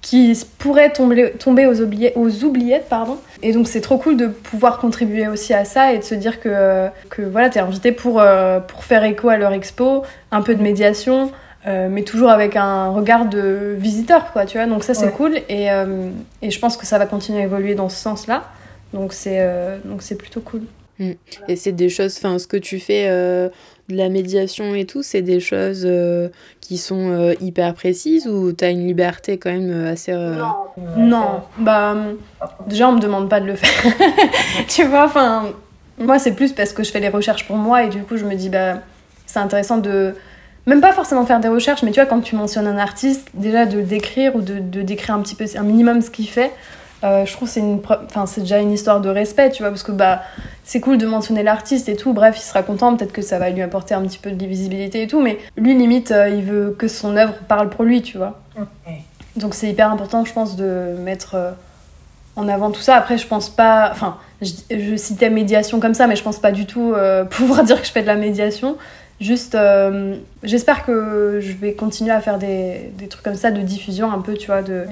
[0.00, 2.88] qui pourraient tomber, tomber aux, oubliés, aux oubliettes.
[2.88, 3.18] Pardon.
[3.42, 6.40] Et donc, c'est trop cool de pouvoir contribuer aussi à ça et de se dire
[6.40, 8.22] que, que voilà, tu es invité pour,
[8.66, 11.30] pour faire écho à leur expo, un peu de médiation.
[11.66, 14.66] Euh, mais toujours avec un regard de visiteur, quoi, tu vois.
[14.66, 15.36] Donc ça, c'est cool.
[15.48, 18.50] Et, euh, et, je pense que ça va continuer à évoluer dans ce sens-là.
[18.92, 20.62] Donc c'est euh, donc c'est plutôt cool.
[20.98, 21.12] Mm.
[21.48, 23.48] Et c'est des choses, enfin, ce que tu fais, euh,
[23.96, 26.28] la médiation et tout, c'est des choses euh,
[26.60, 30.12] qui sont euh, hyper précises ou tu as une liberté quand même assez.
[30.12, 30.54] Non.
[30.96, 31.94] non, bah,
[32.66, 33.92] déjà, on me demande pas de le faire.
[34.68, 35.50] tu vois, enfin,
[35.98, 38.24] moi, c'est plus parce que je fais les recherches pour moi et du coup, je
[38.24, 38.80] me dis, bah,
[39.26, 40.14] c'est intéressant de.
[40.64, 43.66] Même pas forcément faire des recherches, mais tu vois, quand tu mentionnes un artiste, déjà
[43.66, 46.52] de le décrire ou de, de décrire un petit peu, un minimum ce qu'il fait
[47.04, 49.82] euh, je trouve c'est une enfin c'est déjà une histoire de respect tu vois parce
[49.82, 50.22] que bah
[50.62, 52.12] c'est cool de mentionner l'artiste et tout.
[52.12, 52.96] Bref il sera content.
[52.96, 55.20] Peut-être que ça va lui apporter un petit peu de visibilité et tout.
[55.20, 58.40] Mais lui limite euh, il veut que son œuvre parle pour lui tu vois.
[59.34, 61.50] Donc c'est hyper important je pense de mettre euh,
[62.36, 62.94] en avant tout ça.
[62.94, 66.52] Après je pense pas enfin je, je, citais médiation comme ça mais je pense pas
[66.52, 66.94] du tout
[67.30, 68.76] pouvoir dire que je fais de la médiation.
[69.20, 69.56] Juste
[70.44, 74.20] j'espère que je vais continuer à faire des, des, trucs comme ça de diffusion un
[74.20, 74.86] peu tu vois de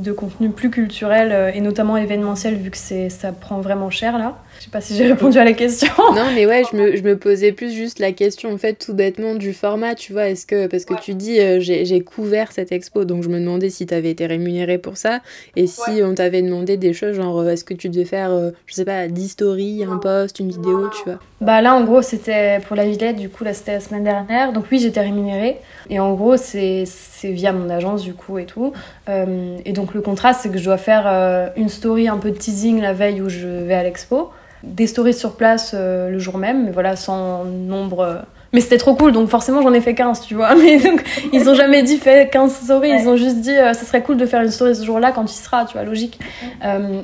[0.00, 4.18] de contenu plus culturel euh, et notamment événementiel vu que c'est ça prend vraiment cher
[4.18, 4.38] là.
[4.58, 5.88] Je sais pas si j'ai répondu à la question.
[6.14, 8.94] non mais ouais, je me, je me, posais plus juste la question en fait tout
[8.94, 12.72] bêtement du format, tu vois, est-ce que parce que tu dis euh, j'ai couvert cette
[12.72, 15.20] expo donc je me demandais si tu avais été rémunéré pour ça
[15.56, 18.30] et si on t'avait demandé des choses genre euh, est-ce que tu devais faire
[18.66, 21.18] je sais pas 10 stories, un post, une vidéo, tu vois.
[21.40, 24.52] Bah là en gros, c'était pour la Villette, du coup là c'était la semaine dernière.
[24.52, 25.56] Donc oui, j'étais rémunérée
[25.90, 26.84] et en gros, c'est
[27.24, 28.72] via mon agence du coup et tout.
[29.08, 32.36] et donc le contraste, c'est que je dois faire euh, une story un peu de
[32.36, 34.30] teasing la veille où je vais à l'expo,
[34.62, 38.00] des stories sur place euh, le jour même, mais voilà, sans nombre.
[38.00, 38.14] Euh.
[38.52, 40.54] Mais c'était trop cool, donc forcément j'en ai fait 15, tu vois.
[40.56, 44.02] Mais donc, ils ont jamais dit fait 15 stories, ils ont juste dit ça serait
[44.02, 46.18] cool de faire une story ce jour-là quand il sera, tu vois, logique.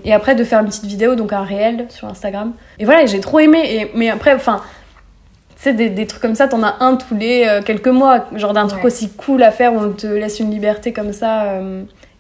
[0.04, 2.52] et après de faire une petite vidéo, donc un réel sur Instagram.
[2.80, 3.62] Et voilà, j'ai trop aimé.
[3.64, 4.60] Et, mais après, enfin,
[5.56, 8.52] tu sais, des, des, trucs comme ça, t'en as un tous les quelques mois, genre
[8.52, 11.60] d'un truc aussi cool à faire où on te laisse une liberté comme ça.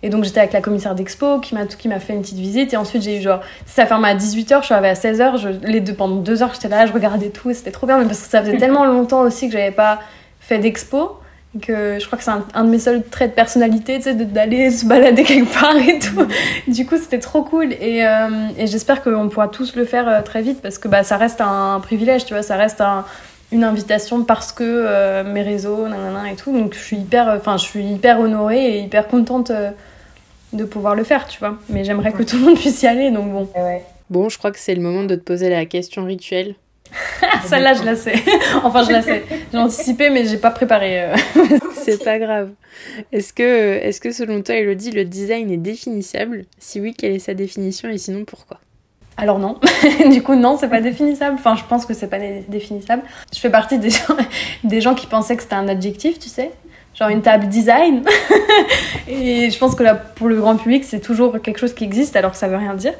[0.02, 2.72] Et donc j'étais avec la commissaire d'expo qui m'a qui m'a fait une petite visite.
[2.72, 5.48] Et ensuite j'ai eu genre ça fermé à 18h, je suis arrivée à 16h, je,
[5.66, 7.98] les deux pendant deux heures j'étais là, je regardais tout et c'était trop bien.
[7.98, 10.00] Mais parce que ça faisait tellement longtemps aussi que j'avais pas
[10.40, 11.18] fait d'expo
[11.60, 14.70] que je crois que c'est un, de mes seuls traits de personnalité, tu sais, d'aller
[14.70, 16.26] se balader quelque part et tout.
[16.66, 20.22] du coup, c'était trop cool et, euh, et j'espère qu'on pourra tous le faire euh,
[20.22, 23.04] très vite parce que bah, ça reste un privilège, tu vois, ça reste un,
[23.52, 26.52] une invitation parce que euh, mes réseaux, nanana et tout.
[26.52, 29.52] Donc je suis hyper, enfin, je suis hyper honorée et hyper contente
[30.52, 31.56] de pouvoir le faire, tu vois.
[31.68, 33.48] Mais j'aimerais que tout le monde puisse y aller, donc bon.
[34.08, 36.54] Bon, je crois que c'est le moment de te poser la question rituelle.
[37.44, 38.14] Celle-là, je la sais.
[38.62, 39.24] enfin, je la sais.
[39.52, 41.02] J'ai anticipé, mais j'ai pas préparé.
[41.02, 41.16] Euh.
[41.74, 42.50] c'est pas grave.
[43.12, 46.44] Est-ce que, est que selon toi, Elodie, le design est définissable?
[46.58, 48.60] Si oui, quelle est sa définition et sinon pourquoi?
[49.18, 49.58] Alors non,
[50.10, 51.36] du coup non, c'est pas définissable.
[51.38, 52.18] Enfin, je pense que c'est pas
[52.48, 53.02] définissable.
[53.34, 54.16] Je fais partie des gens,
[54.64, 56.50] des gens qui pensaient que c'était un adjectif, tu sais
[56.98, 58.02] genre une table design.
[59.08, 62.16] et je pense que là, pour le grand public, c'est toujours quelque chose qui existe
[62.16, 62.94] alors que ça veut rien dire.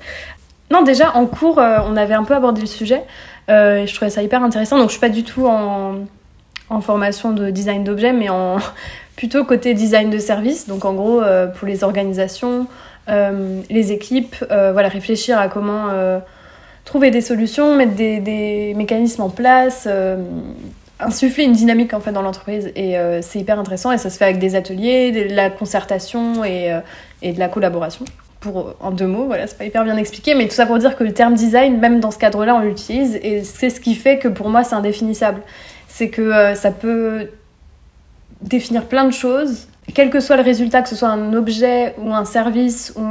[0.71, 4.11] Non, déjà en cours, euh, on avait un peu abordé le sujet et je trouvais
[4.11, 4.79] ça hyper intéressant.
[4.79, 6.07] Donc je suis pas du tout en,
[6.81, 8.57] formation de design d'objets, mais en
[9.17, 10.67] plutôt côté design de service.
[10.69, 12.67] Donc en gros, euh, pour les organisations,
[13.09, 15.91] les équipes, voilà, réfléchir à comment
[16.85, 19.87] trouver des solutions, mettre des, mécanismes en place,
[21.01, 24.17] insuffler une dynamique en fait dans l'entreprise et euh, c'est hyper intéressant et ça se
[24.17, 26.81] fait avec des ateliers, de la concertation et, euh,
[27.23, 28.05] et de la collaboration.
[28.81, 31.05] En deux mots, voilà, c'est pas hyper bien expliqué, mais tout ça pour dire que
[31.05, 34.29] le terme design, même dans ce cadre-là, on l'utilise et c'est ce qui fait que
[34.29, 35.43] pour moi c'est indéfinissable.
[35.89, 37.31] C'est que euh, ça peut
[38.43, 42.13] définir plein de choses, quel que soit le résultat, que ce soit un objet ou
[42.13, 43.05] un service ou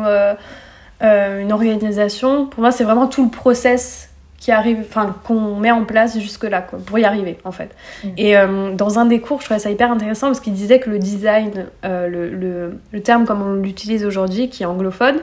[1.02, 4.10] une organisation, pour moi c'est vraiment tout le process
[4.45, 7.71] qui arrive, enfin qu'on met en place jusque là quoi, pour y arriver en fait.
[8.03, 8.08] Mm.
[8.17, 10.91] Et euh, dans un des cours, je trouvais ça hyper intéressant parce qu'il disait que
[10.91, 15.15] le design, euh, le, le, le, terme comme on l'utilise aujourd'hui, qui est anglophone,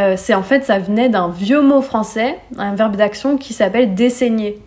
[0.00, 3.94] euh, c'est en fait ça venait d'un vieux mot français, un verbe d'action qui s'appelle
[3.94, 4.60] désaigner.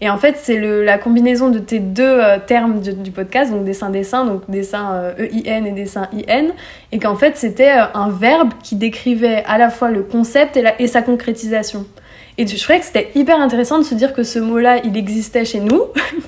[0.00, 4.48] Et en fait, c'est la combinaison de tes deux termes du, podcast, donc dessin-dessin, donc
[4.48, 6.52] dessin E-I-N et dessin I-N,
[6.92, 10.80] et qu'en fait, c'était un verbe qui décrivait à la fois le concept et, la,
[10.80, 11.84] et sa concrétisation.
[12.40, 15.44] Et je trouvais que c'était hyper intéressant de se dire que ce mot-là, il existait
[15.44, 15.82] chez nous,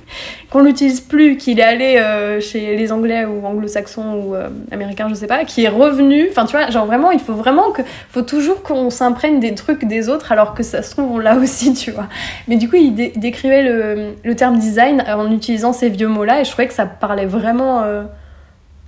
[0.50, 5.08] qu'on l'utilise plus, qu'il est allé euh, chez les Anglais ou anglo-saxons ou euh, américains,
[5.08, 6.26] je sais pas, qui est revenu.
[6.28, 9.84] Enfin, tu vois, genre vraiment, il faut vraiment que, faut toujours qu'on s'imprègne des trucs
[9.84, 12.08] des autres, alors que ça se trouve on l'a aussi, tu vois.
[12.48, 16.44] Mais du coup, il décrivait le, le, terme design en utilisant ces vieux mots-là, et
[16.44, 17.82] je trouvais que ça parlait vraiment.
[17.82, 18.02] Euh,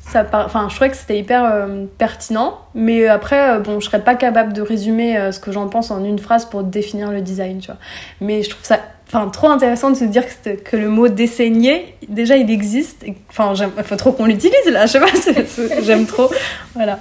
[0.05, 4.03] ça enfin je trouvais que c'était hyper euh, pertinent mais après euh, bon je serais
[4.03, 7.21] pas capable de résumer euh, ce que j'en pense en une phrase pour définir le
[7.21, 7.79] design tu vois
[8.21, 10.25] mais je trouve ça enfin trop intéressant de se dire
[10.65, 14.93] que, le mot désaigner déjà il existe enfin il faut trop qu'on l'utilise là je
[14.93, 16.31] sais pas j'aime trop
[16.75, 16.99] voilà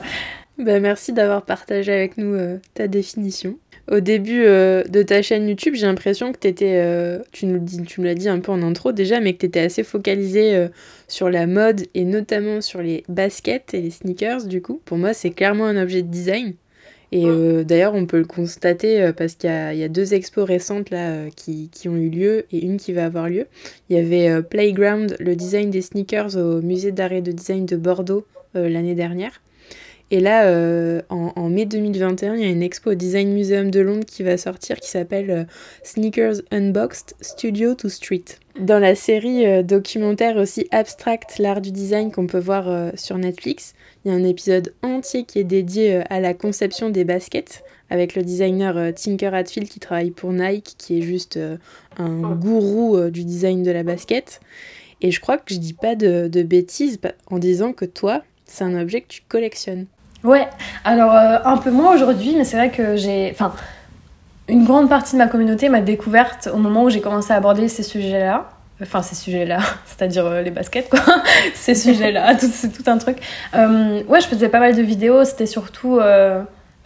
[0.58, 2.38] Bah, merci d'avoir partagé avec nous
[2.76, 3.56] ta définition.
[3.90, 8.06] Au début de ta chaîne YouTube, j'ai l'impression que tu étais, tu, nous tu me
[8.06, 10.68] l'as dit un peu en intro déjà, mais que tu étais assez focalisée
[11.08, 14.82] sur la mode et notamment sur les baskets et les sneakers du coup.
[14.86, 16.54] Pour moi, c'est clairement un objet de design.
[17.14, 20.90] Et euh, d'ailleurs, on peut le constater euh, parce qu'il y, a deux expos récentes
[20.92, 23.48] là, euh, qui, qui, ont eu lieu et une qui va avoir lieu.
[23.90, 27.76] Il y avait Playground, le design des sneakers au musée d'art et de design de
[27.76, 29.42] Bordeaux l'année dernière.
[30.14, 33.80] Et là, euh, en, mai 2021, il y a une expo au Design Museum de
[33.80, 35.44] Londres qui va sortir qui s'appelle euh,
[35.84, 38.26] Sneakers Unboxed Studio to Street.
[38.60, 43.74] Dans la série euh, documentaire aussi Abstract, l'art du design qu'on peut voir sur Netflix,
[44.04, 48.14] il y a un épisode entier qui est dédié à la conception des baskets avec
[48.14, 51.40] le designer Tinker Hatfield qui travaille pour Nike, qui est juste
[51.98, 54.42] un gourou du design de la basket.
[55.00, 58.66] Et je crois que je dis pas de, de bêtises en disant que toi, c'est
[58.66, 59.88] un objet que tu collectionnes.
[60.24, 60.48] Ouais,
[60.86, 63.32] alors euh, un peu moins aujourd'hui, mais c'est vrai que j'ai.
[63.32, 63.54] Enfin,
[64.48, 67.68] une grande partie de ma communauté m'a découverte au moment où j'ai commencé à aborder
[67.68, 68.50] ces sujets-là.
[68.82, 71.00] Enfin, ces sujets-là, c'est-à-dire euh, les baskets, quoi.
[71.56, 73.18] ces sujets-là, c'est tout un truc.
[73.56, 76.00] Euh, ouais, je faisais pas mal de vidéos, c'était surtout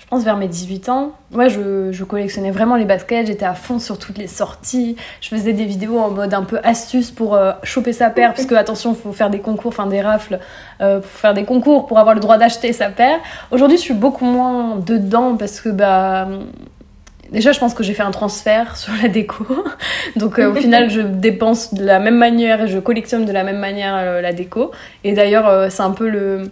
[0.06, 1.14] je pense vers mes 18 ans.
[1.34, 4.98] Ouais, je, je collectionnais vraiment les baskets, j'étais à fond sur toutes les sorties.
[5.20, 8.46] Je faisais des vidéos en mode un peu astuce pour euh, choper sa paire, parce
[8.46, 10.40] que attention, il faut faire des concours, enfin des rafles,
[10.82, 13.18] euh, pour faire des concours pour avoir le droit d'acheter sa paire.
[13.50, 16.28] Aujourd'hui, je suis beaucoup moins dedans parce que bah.
[17.32, 19.48] Déjà, je pense que j'ai fait un transfert sur la déco.
[20.16, 23.44] Donc, euh, au final, je dépense de la même manière et je collectionne de la
[23.44, 24.70] même manière la déco.
[25.04, 26.52] Et d'ailleurs, c'est un peu le,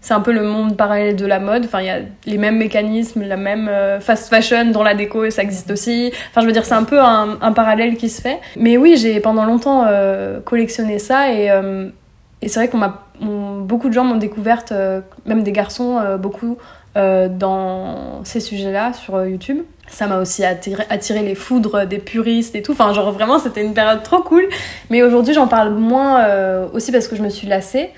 [0.00, 1.64] c'est un peu le monde parallèle de la mode.
[1.66, 5.28] Enfin, il y a les mêmes mécanismes, la même euh, fast fashion dans la déco,
[5.30, 6.10] ça existe aussi.
[6.30, 8.38] Enfin, je veux dire, c'est un peu un, parallèle qui se fait.
[8.56, 11.88] Mais oui, j'ai pendant longtemps euh, collectionné ça et, euh,
[12.40, 14.72] et c'est vrai qu'on m'a beaucoup de gens m'ont découverte,
[15.26, 16.56] même des garçons, beaucoup
[16.94, 19.58] dans ces sujets-là sur YouTube.
[19.88, 22.72] Ça m'a aussi attiré, attiré, les foudres des puristes et tout.
[22.72, 24.48] Enfin, genre vraiment, c'était une période trop cool.
[24.88, 26.24] Mais aujourd'hui, j'en parle moins
[26.72, 27.90] aussi parce que je me suis lassée.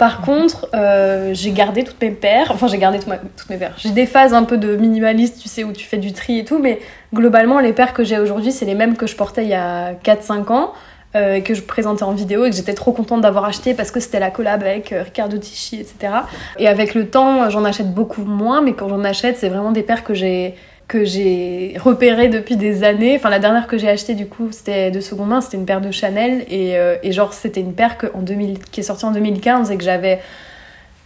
[0.00, 2.52] Par contre, euh, j'ai gardé toutes mes paires.
[2.54, 3.74] Enfin, j'ai gardé toutes mes paires.
[3.76, 6.44] J'ai des phases un peu de minimaliste, tu sais, où tu fais du tri et
[6.46, 6.58] tout.
[6.58, 6.78] Mais
[7.12, 9.92] globalement, les paires que j'ai aujourd'hui, c'est les mêmes que je portais il y a
[9.92, 10.72] 4-5 ans.
[11.16, 13.98] Euh, que je présentais en vidéo et que j'étais trop contente d'avoir acheté parce que
[13.98, 16.14] c'était la collab avec euh, Ricardo Tichy, etc.
[16.56, 19.82] Et avec le temps, j'en achète beaucoup moins, mais quand j'en achète, c'est vraiment des
[19.82, 20.54] paires que j'ai
[20.90, 23.14] que j'ai repéré depuis des années.
[23.14, 25.80] Enfin, la dernière que j'ai achetée, du coup, c'était de seconde main, c'était une paire
[25.80, 26.44] de Chanel.
[26.50, 29.70] Et, euh, et genre, c'était une paire que, en 2000, qui est sortie en 2015
[29.70, 30.18] et que j'avais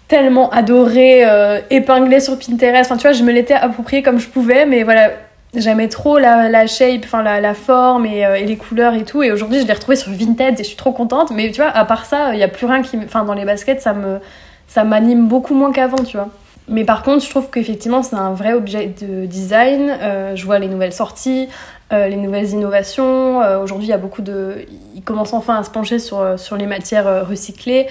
[0.09, 2.91] tellement adoré, euh, épinglée sur Pinterest.
[2.91, 5.11] Enfin, tu vois, je me l'étais appropriée comme je pouvais, mais voilà,
[5.55, 9.05] j'aimais trop la, la shape, enfin, la, la forme et, euh, et, les couleurs et
[9.05, 9.23] tout.
[9.23, 11.31] Et aujourd'hui, je l'ai retrouvée sur Vinted et je suis trop contente.
[11.31, 12.97] Mais tu vois, à part ça, il n'y a plus rien qui.
[13.05, 14.19] Enfin, dans les baskets, ça me
[14.67, 16.31] ça m'anime beaucoup moins qu'avant, tu vois.
[16.67, 19.95] Mais par contre, je trouve qu'effectivement, c'est un vrai objet de design.
[20.01, 21.49] Euh, je vois les nouvelles sorties,
[21.93, 23.43] euh, les nouvelles innovations.
[23.43, 24.65] Euh, aujourd'hui, il y a beaucoup de.
[24.95, 27.87] Ils commencent enfin à se pencher sur, sur les matières recyclées.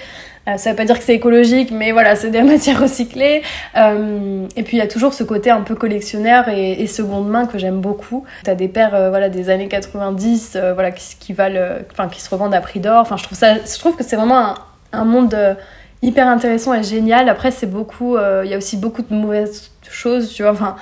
[0.56, 3.42] ça veut pas dire que c'est écologique, mais voilà, c'est des matières recyclées.
[3.76, 7.46] et puis, il y a toujours ce côté un peu collectionneur et, et seconde main
[7.46, 8.24] que j'aime beaucoup.
[8.42, 12.54] Tu as des paires voilà, des années 90 voilà, qui, valent, enfin, qui se revendent
[12.54, 13.02] à prix d'or.
[13.02, 14.54] Enfin, je, trouve je trouve que c'est vraiment
[14.92, 15.56] un monde
[16.04, 17.28] hyper intéressant et génial.
[17.28, 18.16] Après, c'est beaucoup.
[18.16, 20.52] Euh, il y a aussi beaucoup de mauvaises choses, tu vois.
[20.52, 20.76] Enfin,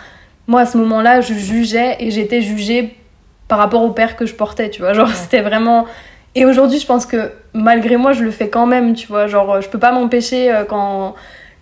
[0.46, 2.96] moi, à ce moment-là, je jugeais et j'étais jugée
[3.48, 4.92] par rapport au père que je portais, tu vois.
[4.92, 5.86] Genre, c'était vraiment.
[6.34, 9.26] Et aujourd'hui, je pense que malgré moi, je le fais quand même, tu vois.
[9.26, 11.14] Genre, je peux pas m'empêcher euh, quand.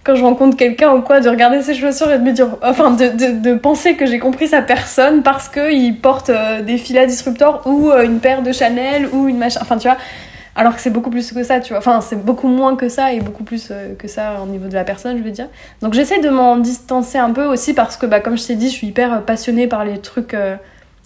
[0.02, 2.92] Quand je rencontre quelqu'un ou quoi, de regarder ses chaussures et de me dire, enfin,
[2.92, 7.06] de, de, de penser que j'ai compris sa personne parce qu'il porte euh, des filets
[7.06, 9.60] disruptors ou une paire de Chanel ou une machin.
[9.60, 9.98] Enfin, tu vois,
[10.56, 11.78] alors que c'est beaucoup plus que ça, tu vois.
[11.78, 14.74] Enfin, c'est beaucoup moins que ça et beaucoup plus euh, que ça au niveau de
[14.74, 15.48] la personne, je veux dire.
[15.80, 18.68] Donc j'essaie de m'en distancer un peu aussi parce que, bah, comme je t'ai dit,
[18.68, 20.56] je suis hyper euh, passionnée par les trucs, euh,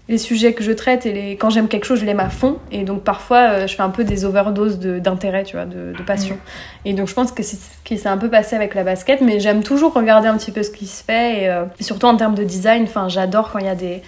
[0.08, 1.30] les sujets que je traite et les...
[1.36, 2.58] quand j'aime quelque chose, je l'aime à fond.
[2.72, 6.34] Et donc parfois, je fais un peu des overdoses d'intérêt, tu vois, de, passion.
[6.34, 6.88] Mm.
[6.88, 9.22] Et donc je pense que c'est ce qui s'est un peu passé avec la basket,
[9.22, 12.34] mais j'aime toujours regarder un petit peu ce qui se fait et, surtout en termes
[12.34, 14.02] de design, enfin, j'adore quand il y a des,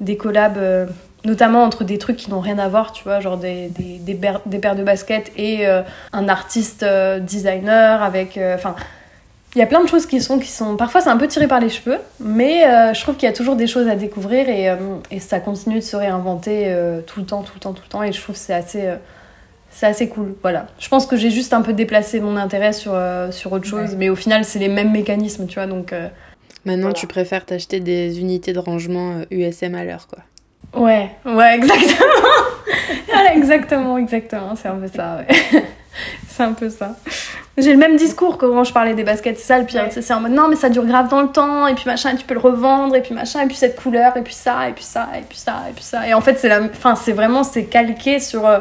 [0.00, 0.60] des collabs
[1.24, 4.18] notamment entre des trucs qui n'ont rien à voir, tu vois, genre des, des, des,
[4.46, 5.82] des paires de baskets et euh,
[6.12, 8.36] un artiste euh, designer avec...
[8.36, 8.74] Euh, enfin,
[9.54, 10.38] il y a plein de choses qui sont...
[10.38, 12.62] Qui sont parfois, c'est un peu tiré par les cheveux, mais
[12.94, 14.74] je trouve qu'il y a toujours des choses à découvrir et,
[15.10, 16.74] et ça continue de se réinventer
[17.06, 18.88] tout le temps, tout le temps, tout le temps, et je trouve que c'est assez...
[19.70, 20.68] c'est assez cool, voilà.
[20.78, 22.98] Je pense que j'ai juste un peu déplacé mon intérêt sur,
[23.30, 25.94] sur autre chose, mais au final, c'est les mêmes mécanismes, tu vois, donc...
[26.64, 30.20] Maintenant, tu préfères t'acheter des unités de rangement USM à l'heure, quoi.
[30.74, 32.28] Ouais, ouais, exactement.
[33.34, 35.62] exactement, exactement, c'est un peu ça, ouais.
[36.28, 36.96] c'est un peu ça.
[37.58, 39.86] J'ai le même discours que quand je parlais des baskets, c'est ça le pire.
[39.90, 42.16] C'est en mode non, mais ça dure grave dans le temps, et puis machin, et
[42.16, 44.72] tu peux le revendre, et puis machin, et puis cette couleur, et puis ça, et
[44.72, 46.08] puis ça, et puis ça, et puis ça.
[46.08, 46.62] Et en fait, c'est la...
[46.62, 48.60] enfin, c'est vraiment c'est calqué sur, euh,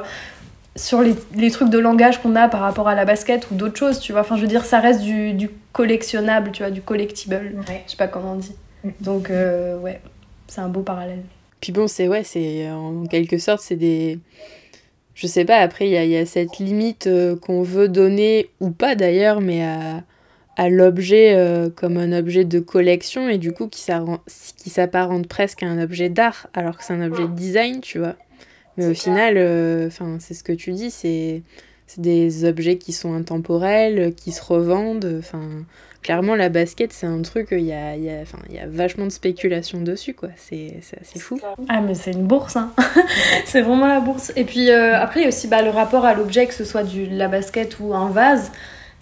[0.75, 3.77] sur les, les, trucs de langage qu'on a par rapport à la basket ou d'autres
[3.77, 4.21] choses, tu vois.
[4.21, 7.53] Enfin, je veux dire, ça reste du, du collectionnable, tu vois, du collectible.
[7.85, 8.55] Je sais pas comment on dit.
[8.83, 8.89] Mm.
[8.99, 10.01] Donc, euh, ouais,
[10.47, 11.23] c'est un beau parallèle.
[11.61, 14.19] Puis bon, c'est ouais, c'est en quelque sorte, c'est des
[15.21, 18.95] je sais pas, après, il y a, cette limite euh, qu'on veut donner, ou pas
[18.95, 20.03] d'ailleurs, mais à,
[20.57, 25.67] à l'objet euh, comme un objet de collection, et du coup qui s'apparente presque à
[25.67, 28.15] un objet d'art, alors que c'est un objet de design, tu vois.
[28.77, 31.43] Mais au final, euh, c'est ce que tu dis, c'est
[31.97, 35.65] des objets qui sont intemporels, qui se revendent, enfin
[36.01, 39.11] clairement, la basket, c'est un truc, il y a, y, a, y a vachement de
[39.11, 40.29] spéculation dessus, quoi.
[40.35, 41.39] C'est assez fou.
[41.69, 42.73] Ah, mais c'est une bourse, hein.
[43.45, 44.31] c'est vraiment la bourse.
[44.35, 46.65] Et puis euh, après, il y a aussi bah, le rapport à l'objet, que ce
[46.65, 48.51] soit du, la basket ou un vase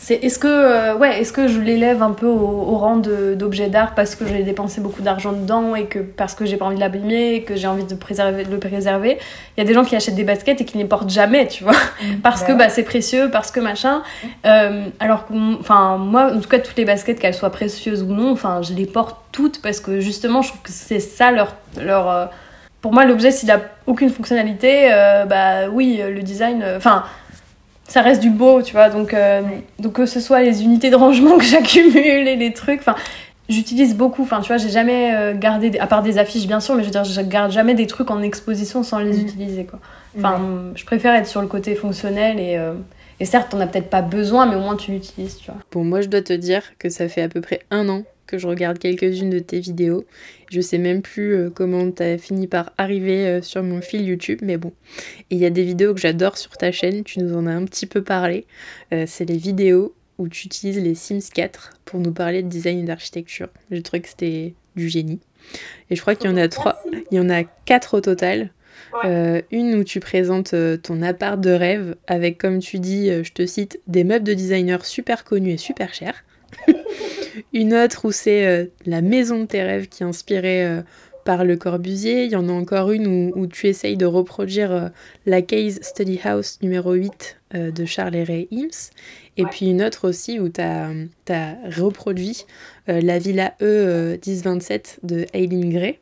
[0.02, 3.96] c'est est-ce que euh, ouais est-ce que je l'élève un peu au, rang d'objet d'art
[3.96, 6.80] parce que j'ai dépensé beaucoup d'argent dedans et que parce que j'ai pas envie de
[6.80, 9.18] l'abîmer et que j'ai envie de préserver le préserver?
[9.58, 11.48] Il y a des gens qui achètent des baskets et qui ne les portent jamais
[11.50, 11.74] tu vois.
[11.74, 12.20] Mmh.
[12.24, 14.02] parce que bah, bah c'est précieux parce que machin.
[14.46, 18.14] Euh, alors que enfin moi en tout cas toutes les baskets qu'elles soient précieuses ou
[18.14, 21.56] non enfin je les porte toutes parce que justement je trouve que c'est ça leur
[21.80, 22.26] leur euh,
[22.80, 24.90] pour moi l'objet s'il a aucune fonctionnalité
[25.28, 27.04] bah oui le design enfin
[27.89, 28.89] ça reste du beau, tu vois.
[28.89, 29.41] Donc, euh,
[29.80, 32.95] donc que ce soit les unités de rangement que j'accumule et les trucs, enfin,
[33.49, 34.23] j'utilise beaucoup.
[34.23, 36.88] Enfin, tu vois, j'ai jamais euh, gardé, à part des affiches bien sûr, mais je
[36.88, 39.21] veux dire, je garde jamais des trucs en exposition sans les mm.
[39.21, 39.80] utiliser, quoi.
[40.17, 40.39] Enfin,
[40.75, 42.58] je préfère être sur le côté fonctionnel et.
[42.58, 42.73] Euh,
[43.21, 45.60] et certes, t'en as peut-être pas besoin, mais au moins tu l'utilises, tu vois.
[45.73, 48.38] Bon, moi je dois te dire que ça fait à peu près un an que
[48.38, 50.06] je regarde quelques-unes de tes vidéos.
[50.52, 54.04] Je sais même plus euh, comment tu as fini par arriver euh, sur mon fil
[54.04, 54.72] YouTube, mais bon.
[55.32, 57.52] Et il y a des vidéos que j'adore sur ta chaîne, tu nous en as
[57.52, 58.46] un petit peu parlé.
[58.94, 62.80] Euh, c'est les vidéos où tu utilises les Sims 4 pour nous parler de design
[62.80, 63.50] et d'architecture.
[63.72, 65.20] J'ai trouvé que c'était du génie.
[65.89, 68.52] Et je crois qu'il y en a trois, il y en a quatre au total.
[69.04, 73.80] une où tu présentes ton appart de rêve avec, comme tu dis, je te cite,
[73.88, 76.24] des meubles de designers super connus et super chers.
[77.54, 80.82] Une autre où c'est euh, la maison de tes rêves qui est inspirée euh,
[81.26, 82.26] par Le Corbusier.
[82.26, 84.89] Il y en a encore une où, tu essayes de reproduire euh,
[85.26, 88.70] la Case Study House numéro 8 de Charles et Ray Eames.
[89.38, 90.94] Et puis une autre aussi où tu as,
[91.76, 92.46] reproduit
[92.88, 95.98] la Villa E 1027 de Aileen Gray.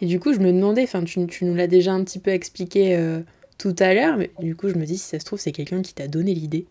[0.00, 2.30] Et du coup, je me demandais, enfin, tu, tu, nous l'as déjà un petit peu
[2.30, 2.96] expliqué
[3.60, 5.82] tout à l'heure, mais du coup je me dis si ça se trouve c'est quelqu'un
[5.82, 6.64] qui t'a donné l'idée.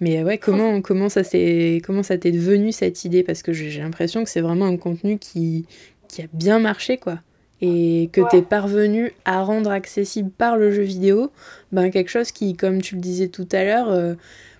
[0.00, 3.22] Mais euh, ouais, comment, comment ça s'est comment ça t'est devenu cette idée?
[3.22, 5.64] Parce que j'ai l'impression que c'est vraiment un contenu qui,
[6.08, 7.20] qui a bien marché quoi.
[7.62, 11.32] Et que t'es parvenu à rendre accessible par le jeu vidéo
[11.72, 14.14] ben quelque chose qui comme tu le disais tout à l'heure euh,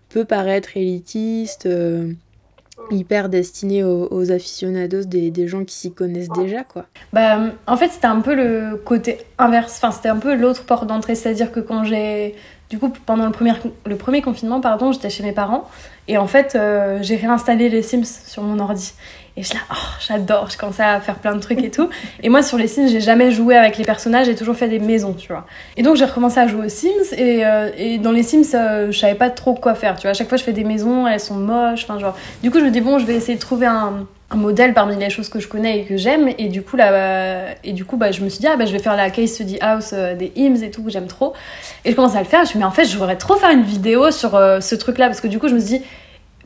[0.09, 2.11] peut paraître élitiste euh,
[2.91, 6.87] hyper destiné aux, aficionados des, des, gens qui s'y connaissent déjà quoi.
[7.13, 10.87] Bah en fait c'était un peu le côté inverse, enfin c'était un peu l'autre porte
[10.87, 12.35] d'entrée, c'est-à-dire que quand j'ai
[12.71, 13.53] du coup pendant le premier,
[13.87, 15.69] le premier confinement pardon j'étais chez mes parents.
[16.09, 18.95] Et en fait euh, j'ai réinstallé les Sims sur mon ordi
[19.39, 21.91] et je là, oh, j'adore, je commençais à faire plein de trucs et tout.
[22.23, 24.79] Et moi, sur les Sims, j'ai jamais joué avec les personnages, j'ai toujours fait des
[24.79, 25.45] maisons, tu vois.
[25.77, 28.91] Et donc, j'ai recommencé à jouer aux Sims, et, euh, et dans les Sims, euh,
[28.91, 30.13] je savais pas trop quoi faire, tu vois.
[30.13, 32.17] À chaque fois, je fais des maisons, elles sont moches, enfin, genre.
[32.43, 35.09] Du coup, je me dis, bon, je vais essayer de trouver un, modèle parmi les
[35.09, 36.31] choses que je connais et que j'aime.
[36.39, 38.73] Et du coup, là, et du coup, bah, je me suis dit, ah, bah, je
[38.73, 41.35] vais faire la case study house euh, des hymns et tout, que j'aime trop.
[41.85, 43.17] Et je commence à le faire, je me suis dit, mais en fait, je voudrais
[43.17, 45.85] trop faire une vidéo sur ce truc-là, parce que du coup, je me suis dit,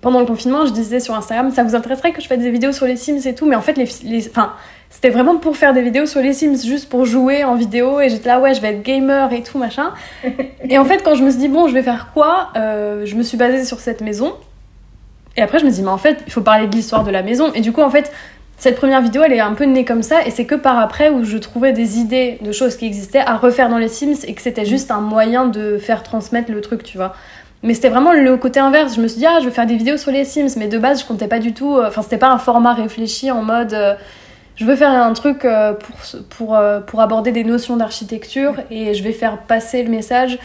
[0.00, 2.72] pendant le confinement, je disais sur Instagram, ça vous intéresserait que je fasse des vidéos
[2.72, 4.54] sur les Sims et tout, mais en fait, les, les enfin,
[4.88, 8.08] c'était vraiment pour faire des vidéos sur les Sims, juste pour jouer en vidéo, et
[8.08, 9.92] j'étais là, ouais, je vais être gamer et tout, machin.
[10.68, 13.14] et en fait, quand je me suis dit, bon, je vais faire quoi, euh, je
[13.14, 14.34] me suis basée sur cette maison.
[15.36, 17.22] Et après, je me dis, mais en fait, il faut parler de l'histoire de la
[17.22, 17.52] maison.
[17.52, 18.10] Et du coup, en fait,
[18.56, 21.08] cette première vidéo, elle est un peu née comme ça, et c'est que par après
[21.08, 24.34] où je trouvais des idées de choses qui existaient à refaire dans les Sims, et
[24.34, 27.14] que c'était juste un moyen de faire transmettre le truc, tu vois.
[27.62, 28.94] Mais c'était vraiment le côté inverse.
[28.96, 30.78] Je me suis dit, ah, je vais faire des vidéos sur les Sims, mais de
[30.78, 31.76] base, je comptais pas du tout.
[31.76, 33.74] Euh, enfin, c'était pas un format réfléchi en mode.
[33.74, 33.94] Euh,
[34.56, 35.96] je veux faire un truc euh, pour,
[36.28, 40.38] pour, pour aborder des notions d'architecture et je vais faire passer le message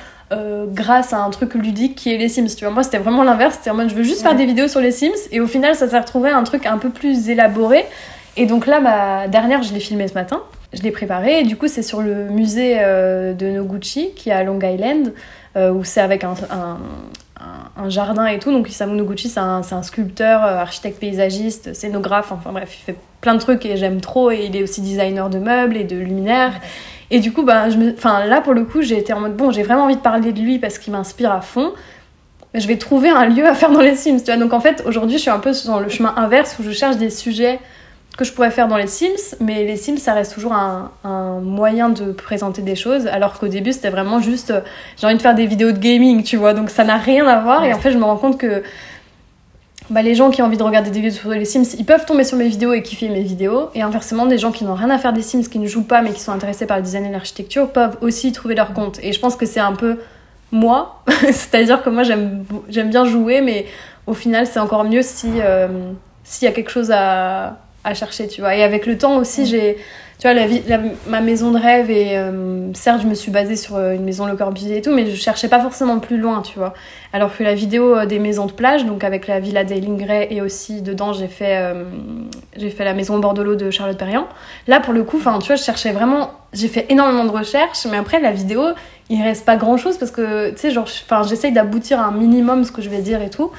[0.74, 2.48] grâce à un truc ludique qui est les Sims.
[2.58, 3.56] Tu vois, moi, c'était vraiment l'inverse.
[3.56, 5.76] C'était en mode, je veux juste faire des vidéos sur les Sims et au final,
[5.76, 7.86] ça s'est retrouvé un truc un peu plus élaboré.
[8.36, 10.42] Et donc là, ma dernière, je l'ai filmée ce matin.
[10.74, 14.44] Je l'ai préparée et du coup, c'est sur le musée de Noguchi qui est à
[14.44, 15.14] Long Island.
[15.58, 16.34] Euh, où c'est avec un,
[17.78, 18.52] un, jardin et tout.
[18.52, 23.36] Donc Isamu Noguchi, c'est un, sculpteur, euh, architecte paysagiste, scénographe, enfin bref, il fait plein
[23.36, 24.32] de trucs et j'aime trop.
[24.32, 26.60] Et il est aussi designer de meubles et de luminaires.
[27.10, 29.64] Et du coup, bah, enfin, là, pour le coup, j'ai été en mode, bon, j'ai
[29.64, 31.72] vraiment envie de parler de lui parce qu'il m'inspire à fond.
[32.54, 34.38] Je vais trouver un lieu à faire dans les Sims, tu vois.
[34.38, 36.98] Donc en fait, aujourd'hui, je suis un peu sur le chemin inverse où je cherche
[36.98, 37.60] des sujets
[38.18, 41.40] que je pourrais faire dans les Sims, mais les Sims, ça reste toujours un, un
[41.40, 44.62] moyen de présenter des choses, alors qu'au début, c'était vraiment juste, euh,
[44.98, 47.42] j'ai envie de faire des vidéos de gaming, tu vois, donc ça n'a rien à
[47.42, 48.64] voir, et en fait, je me rends compte que
[49.90, 52.06] bah, les gens qui ont envie de regarder des vidéos sur les Sims, ils peuvent
[52.06, 53.70] tomber sur mes vidéos et kiffer mes vidéos.
[53.76, 56.02] Et inversement, des gens qui n'ont rien à faire des Sims, qui ne jouent pas
[56.02, 59.00] mais qui sont intéressés par le design et l'architecture, peuvent aussi trouver leur compte.
[59.04, 60.00] Et je pense que c'est un peu
[60.52, 61.04] moi.
[61.22, 63.68] C'est-à-dire que moi, j'aime bien jouer, mais
[64.08, 65.68] au final, c'est encore mieux si euh,
[66.24, 68.56] s'il y a quelque chose à, à chercher, tu vois.
[68.56, 69.78] Et avec le temps aussi, j'ai
[70.18, 70.62] tu vois, la vie,
[71.08, 74.26] ma maison de rêve, et euh, certes, je me suis basée sur euh, une maison
[74.26, 76.74] Le Corbusier et tout, mais je cherchais pas forcément plus loin, tu vois.
[77.12, 80.30] Alors que la vidéo euh, des maisons de plage, donc avec la villa des Lingray
[80.32, 81.62] et aussi dedans, j'ai fait,
[82.56, 84.28] j'ai fait la maison Bordelot de Charlotte Perriand.
[84.68, 87.86] Là, pour le coup, enfin, tu vois, je cherchais vraiment, j'ai fait énormément de recherches,
[87.92, 88.64] mais après, la vidéo,
[89.10, 90.88] il reste pas grand chose parce que, tu sais, genre,
[91.28, 93.52] j'essaye d'aboutir à un minimum ce que je vais dire et tout.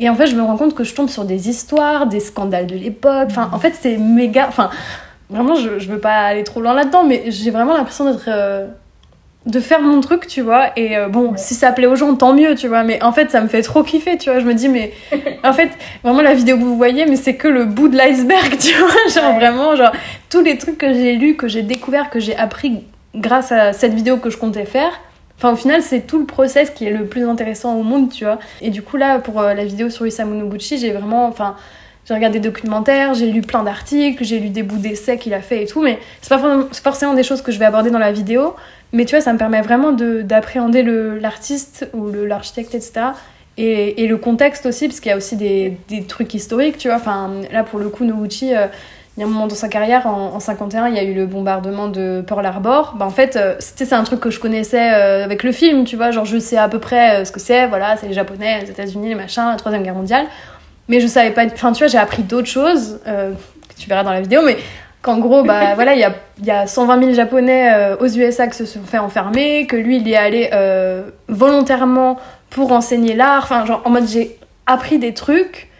[0.00, 2.66] Et en fait, je me rends compte que je tombe sur des histoires, des scandales
[2.66, 3.28] de l'époque.
[3.30, 4.46] Enfin, en fait, c'est méga.
[4.48, 4.70] Enfin,
[5.30, 8.28] Vraiment, je, je veux pas aller trop loin là-dedans, mais j'ai vraiment l'impression d'être.
[8.28, 8.66] Euh,
[9.46, 10.70] de faire mon truc, tu vois.
[10.74, 12.82] Et euh, bon, si ça plaît aux gens, tant mieux, tu vois.
[12.82, 14.40] Mais en fait, ça me fait trop kiffer, tu vois.
[14.40, 14.94] Je me dis, mais
[15.44, 15.68] en fait,
[16.02, 19.12] vraiment, la vidéo que vous voyez, mais c'est que le bout de l'iceberg, tu vois.
[19.12, 19.92] Genre vraiment, genre,
[20.30, 22.84] tous les trucs que j'ai lus, que j'ai découvert, que j'ai appris
[23.14, 24.92] grâce à cette vidéo que je comptais faire.
[25.36, 28.24] Enfin, au final, c'est tout le process qui est le plus intéressant au monde, tu
[28.24, 28.38] vois.
[28.60, 31.26] Et du coup, là, pour euh, la vidéo sur Isamu Noguchi, j'ai vraiment.
[31.26, 31.56] Enfin
[32.06, 35.40] j'ai regardé des documentaires, j'ai lu plein d'articles, j'ai lu des bouts d'essais qu'il a
[35.40, 38.12] fait et tout, mais c'est pas forcément des choses que je vais aborder dans la
[38.12, 38.54] vidéo.
[38.92, 40.82] Mais tu vois, ça me permet vraiment d'appréhender
[41.20, 43.06] l'artiste ou l'architecte, etc.
[43.56, 46.98] Et, le contexte aussi, parce qu'il y a aussi des, des, trucs historiques, tu vois.
[46.98, 48.66] Enfin, là, pour le coup, Noguchi, euh,
[49.16, 51.14] il y a un moment dans sa carrière, en, en, 51, il y a eu
[51.14, 52.94] le bombardement de Pearl Harbor.
[52.98, 55.96] Bah, en fait, euh, c'est un truc que je connaissais euh, avec le film, tu
[55.96, 56.10] vois.
[56.10, 59.08] Genre, je sais à peu près ce que c'est, voilà, c'est les Japonais, les États-Unis,
[59.08, 60.26] les machins, la Troisième Guerre mondiale.
[60.88, 61.46] Mais je savais pas.
[61.46, 63.32] Enfin, tu vois, j'ai appris d'autres choses euh,
[63.68, 64.58] que tu verras dans la vidéo, mais
[65.02, 68.46] qu'en gros, bah voilà, il y a, y a 120 000 Japonais euh, aux USA
[68.48, 72.18] qui se sont fait enfermer, que lui, il est allé euh, volontairement
[72.50, 73.44] pour enseigner l'art.
[73.44, 75.70] Enfin, genre, en mode, j'ai appris des trucs.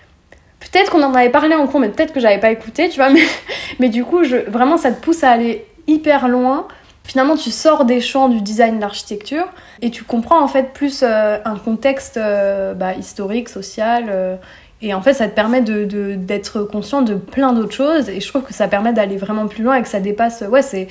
[0.75, 3.09] Peut-être qu'on en avait parlé en cours, mais peut-être que j'avais pas écouté, tu vois.
[3.79, 6.66] Mais, du coup, vraiment, ça te pousse à aller hyper loin.
[7.05, 9.47] Finalement, tu sors des champs du design, de l'architecture,
[9.83, 14.39] et tu comprends en fait plus un contexte bah, historique, social
[14.85, 18.11] et en fait, ça te permet d'être de, conscient de plein d'autres choses.
[18.11, 20.45] Et je trouve que ça permet d'aller vraiment plus loin et que ça dépasse.
[20.49, 20.89] Ouais, c'est.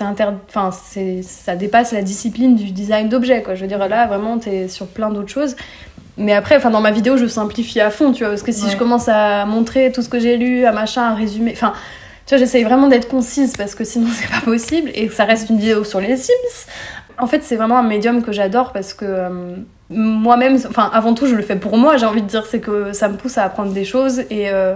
[0.00, 0.70] Enfin,
[1.22, 3.54] ça dépasse la discipline du design d'objets, quoi.
[3.54, 5.54] Je veux dire, là, vraiment, t'es sur plein d'autres choses.
[6.18, 8.68] Mais après, enfin, dans ma vidéo, je simplifie à fond, tu vois, parce que si
[8.68, 11.72] je commence à montrer tout ce que j'ai lu, à machin, à résumer, enfin,
[12.26, 15.24] tu vois, j'essaye vraiment d'être concise parce que sinon c'est pas possible et que ça
[15.24, 16.66] reste une vidéo sur les Sims.
[17.18, 19.56] En fait, c'est vraiment un médium que j'adore parce que euh,
[19.90, 22.92] moi-même, enfin avant tout je le fais pour moi, j'ai envie de dire, c'est que
[22.92, 24.74] ça me pousse à apprendre des choses et, euh,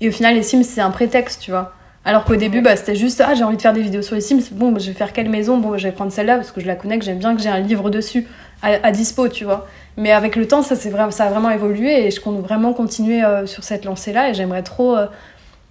[0.00, 1.74] et au final les Sims c'est un prétexte, tu vois.
[2.04, 4.20] Alors qu'au début bah, c'était juste ah j'ai envie de faire des vidéos sur les
[4.20, 6.50] Sims, bon bah, je vais faire quelle maison, bon bah, je vais prendre celle-là parce
[6.52, 8.26] que je la connais, que j'aime bien, que j'ai un livre dessus
[8.62, 9.66] à, dispo, tu vois.
[10.00, 12.72] Mais avec le temps ça, c'est vrai, ça a vraiment évolué et je compte vraiment
[12.72, 15.06] continuer euh, sur cette lancée-là et j'aimerais trop euh,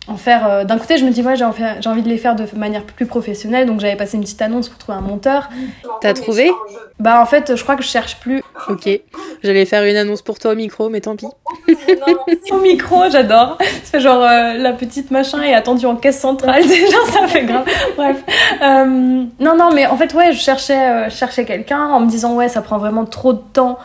[0.08, 0.48] en faire.
[0.48, 2.84] Euh, d'un côté, je me dis, ouais, j'ai envie, envie, de les faire de manière
[2.84, 5.50] plus professionnelle, donc j'avais passé une petite annonce pour trouver un monteur.
[6.02, 6.52] T'as trouvé
[7.00, 8.44] Bah, en fait, je crois que je cherche plus.
[8.68, 8.90] Ok,
[9.44, 11.28] j'allais faire une annonce pour toi au micro, mais tant pis.
[12.52, 13.58] au micro, j'adore.
[13.84, 17.66] C'est genre euh, la petite machin est attendue en caisse centrale, déjà, ça fait grave.
[17.98, 18.18] Bref.
[18.62, 18.86] Euh,
[19.40, 22.62] non, non, mais en fait, ouais, je cherchais, cherchais quelqu'un en me disant, ouais, ça
[22.62, 23.78] prend vraiment trop de temps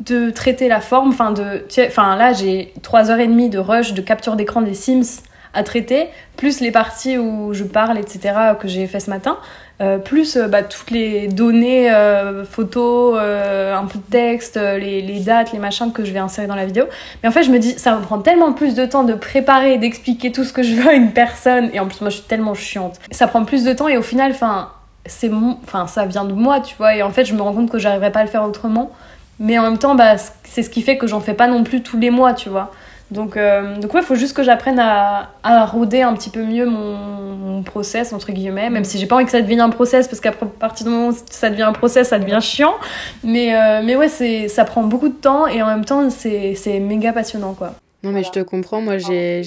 [0.00, 1.10] de traiter la forme.
[1.10, 5.22] Enfin, de, enfin là, j'ai 3h30 de rush de capture d'écran des Sims
[5.54, 9.38] à traiter, plus les parties où je parle, etc., que j'ai fait ce matin,
[9.80, 15.52] euh, plus euh, bah, toutes les données, euh, photos, un peu de texte, les, dates,
[15.52, 16.84] les machins que je vais insérer dans la vidéo.
[17.22, 19.74] Mais en fait, je me dis, ça me prend tellement plus de temps de préparer
[19.74, 22.16] et d'expliquer tout ce que je veux à une personne, et en plus, moi, je
[22.16, 22.98] suis tellement chiante.
[23.10, 24.70] Ça prend plus de temps, et au final, enfin,
[25.06, 25.58] c'est mon...
[25.86, 28.10] ça vient de moi, tu vois, et en fait, je me rends compte que j'arriverai
[28.10, 28.90] pas à le faire autrement.
[29.38, 31.82] Mais en même temps, bah, c'est ce qui fait que j'en fais pas non plus
[31.82, 32.72] tous les mois, tu vois.
[33.10, 36.42] Donc, euh, donc ouais, il faut juste que j'apprenne à, à rôder un petit peu
[36.42, 39.70] mieux mon, mon, process, entre guillemets, même si j'ai pas envie que ça devienne un
[39.70, 42.74] process, parce qu'à partir du moment où ça devient un process, ça devient chiant.
[43.22, 47.12] Mais, euh, mais ouais, ça prend beaucoup de temps et en même temps, c'est méga
[47.12, 47.74] passionnant, quoi.
[48.02, 49.42] Non, mais je te comprends, moi, j'ai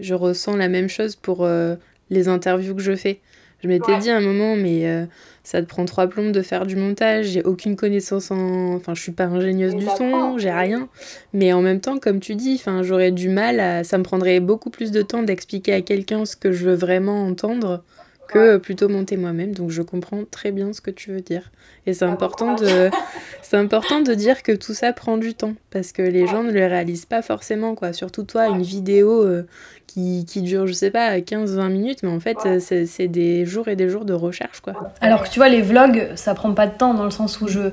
[0.00, 1.76] je ressens la même chose pour euh,
[2.10, 3.20] les interviews que je fais.
[3.62, 5.06] Je m'étais dit à un moment, mais
[5.44, 8.74] ça te prend trois plombes de faire du montage, j'ai aucune connaissance en.
[8.74, 10.88] Enfin, je suis pas ingénieuse du son, j'ai rien.
[11.34, 13.84] Mais en même temps, comme tu dis, j'aurais du mal à.
[13.84, 17.26] Ça me prendrait beaucoup plus de temps d'expliquer à quelqu'un ce que je veux vraiment
[17.26, 17.84] entendre
[18.28, 19.54] que plutôt monter moi-même.
[19.54, 21.50] Donc je comprends très bien ce que tu veux dire.
[21.86, 22.90] Et c'est important de,
[23.42, 26.50] c'est important de dire que tout ça prend du temps parce que les gens ne
[26.50, 27.92] le réalisent pas forcément quoi.
[27.92, 29.46] Surtout toi, une vidéo euh,
[29.86, 33.76] qui, qui, dure, je sais pas, 15-20 minutes, mais en fait c'est des jours et
[33.76, 34.92] des jours de recherche quoi.
[35.00, 37.48] Alors que tu vois, les vlogs, ça prend pas de temps dans le sens où
[37.48, 37.70] je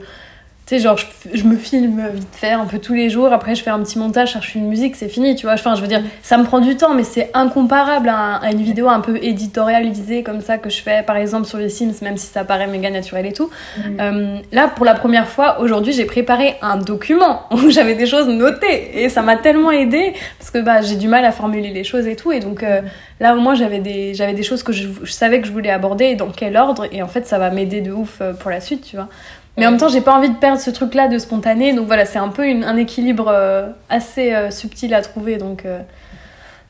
[0.72, 0.97] sais, genre,
[1.34, 3.99] je, me filme vite fait un peu tous les jours, après je fais un petit
[3.99, 5.53] montage, je cherche une musique, c'est fini, tu vois.
[5.53, 8.88] Enfin, je veux dire, ça me prend du temps, mais c'est incomparable à, une vidéo
[8.88, 12.28] un peu éditorialisée comme ça que je fais, par exemple, sur les Sims, même si
[12.28, 13.49] ça paraît méga naturel et tout.
[13.78, 13.82] Mm.
[13.99, 18.28] Euh, là, pour la première fois, aujourd'hui, j'ai préparé un document où j'avais des choses
[18.28, 21.84] notées et ça m'a tellement aidé parce que bah, j'ai du mal à formuler les
[21.84, 22.32] choses et tout.
[22.32, 22.82] Et donc euh,
[23.19, 25.69] là, au moins, j'avais des, j'avais des choses que je, je, savais que je voulais
[25.69, 26.88] aborder et dans quel ordre.
[26.91, 29.09] Et en fait, ça va m'aider de ouf euh, pour la suite, tu vois.
[29.58, 31.74] Mais en même temps, j'ai pas envie de perdre ce truc-là de spontané.
[31.74, 35.38] Donc voilà, c'est un peu un équilibre euh, assez euh, subtil à trouver.
[35.38, 35.82] Donc, euh.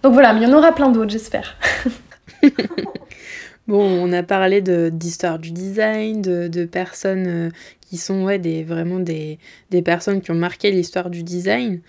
[0.03, 1.57] donc voilà, mais il y en aura plein d'autres, j'espère.
[3.67, 7.51] bon, on a parlé d'histoire du design, de, de personnes
[7.81, 9.37] qui sont ouais, des, vraiment des,
[9.69, 11.81] des personnes qui ont marqué l'histoire du design.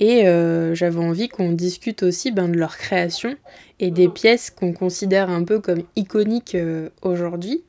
[0.00, 0.24] Et
[0.72, 3.36] j'avais envie qu'on discute aussi ben, de leur création
[3.78, 6.56] et des pièces qu'on considère un peu comme iconiques
[7.00, 7.62] aujourd'hui.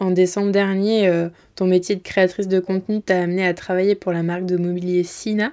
[0.00, 4.12] En décembre dernier, euh, ton métier de créatrice de contenu t'a amené à travailler pour
[4.12, 5.50] la marque de mobilier Sina.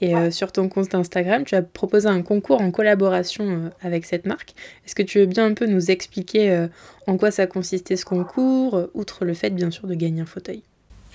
[0.00, 4.06] Et euh, sur ton compte Instagram, tu as proposé un concours en collaboration euh, avec
[4.06, 4.54] cette marque.
[4.86, 6.68] Est-ce que tu veux bien un peu nous expliquer
[7.06, 10.62] en quoi ça consistait ce concours, outre le fait bien sûr de gagner un fauteuil?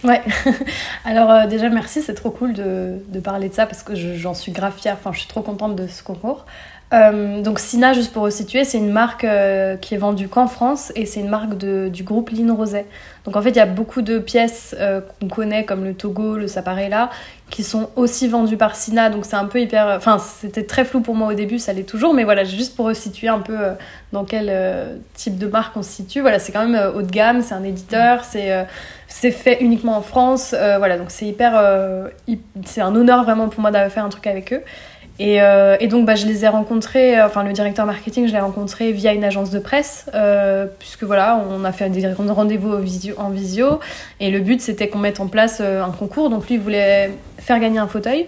[0.04, 0.22] Ouais,
[1.06, 4.52] alors déjà merci, c'est trop cool de, de, parler de ça parce que j'en suis
[4.52, 6.46] grave fière, enfin je suis trop contente de ce concours.
[6.94, 10.92] Euh, donc Sina, juste pour resituer, c'est une marque euh, qui est vendue qu'en France
[10.96, 12.86] et c'est une marque du groupe Line Roset.
[13.26, 16.38] Donc en fait, il y a beaucoup de pièces euh, qu'on connaît comme le Togo,
[16.38, 17.10] le Saparella,
[17.50, 19.10] qui sont aussi vendues par Sina.
[19.10, 19.88] Donc c'est un peu hyper...
[19.98, 22.86] Enfin, c'était très flou pour moi au début, ça l'est toujours, mais voilà, juste pour
[22.86, 23.58] resituer un peu
[24.12, 26.22] dans quel type de marque on se situe.
[26.22, 28.66] Voilà, c'est quand même haut de gamme, c'est un éditeur, c'est
[29.08, 30.54] c'est fait uniquement en France.
[30.54, 32.10] voilà, donc c'est hyper...
[32.66, 34.62] c'est un honneur vraiment pour moi d'avoir fait un truc avec eux.
[35.18, 38.34] Et, euh, et, donc, bah, je les ai rencontrés, euh, enfin, le directeur marketing, je
[38.34, 42.74] l'ai rencontré via une agence de presse, euh, puisque voilà, on a fait des rendez-vous
[43.18, 43.80] en visio,
[44.20, 46.30] et le but c'était qu'on mette en place un concours.
[46.30, 48.28] Donc, lui, il voulait faire gagner un fauteuil,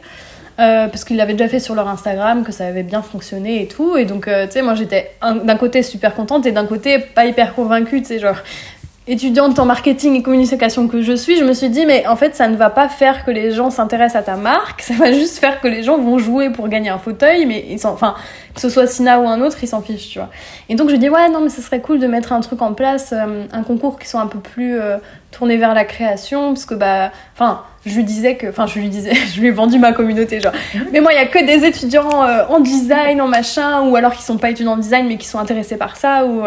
[0.55, 3.97] parce qu'il l'avait déjà fait sur leur Instagram, que ça avait bien fonctionné et tout.
[3.97, 7.53] Et donc, tu sais, moi j'étais d'un côté super contente, et d'un côté pas hyper
[7.53, 8.37] convaincue, tu sais, genre,
[9.07, 12.35] étudiante en marketing et communication que je suis, je me suis dit, mais en fait,
[12.35, 15.39] ça ne va pas faire que les gens s'intéressent à ta marque, ça va juste
[15.39, 18.15] faire que les gens vont jouer pour gagner un fauteuil, mais ils enfin,
[18.53, 20.29] que ce soit Sina ou un autre, ils s'en fichent, tu vois.
[20.67, 22.73] Et donc, je dis, ouais, non, mais ce serait cool de mettre un truc en
[22.73, 24.97] place, euh, un concours qui soit un peu plus euh,
[25.31, 28.89] tourné vers la création, parce que, bah, enfin, je lui disais que, enfin, je lui
[28.89, 30.53] disais, je lui ai vendu ma communauté, genre,
[30.91, 34.13] mais moi, il y a que des étudiants euh, en design, en machin, ou alors
[34.13, 36.43] qui sont pas étudiants en design, mais qui sont intéressés par ça, ou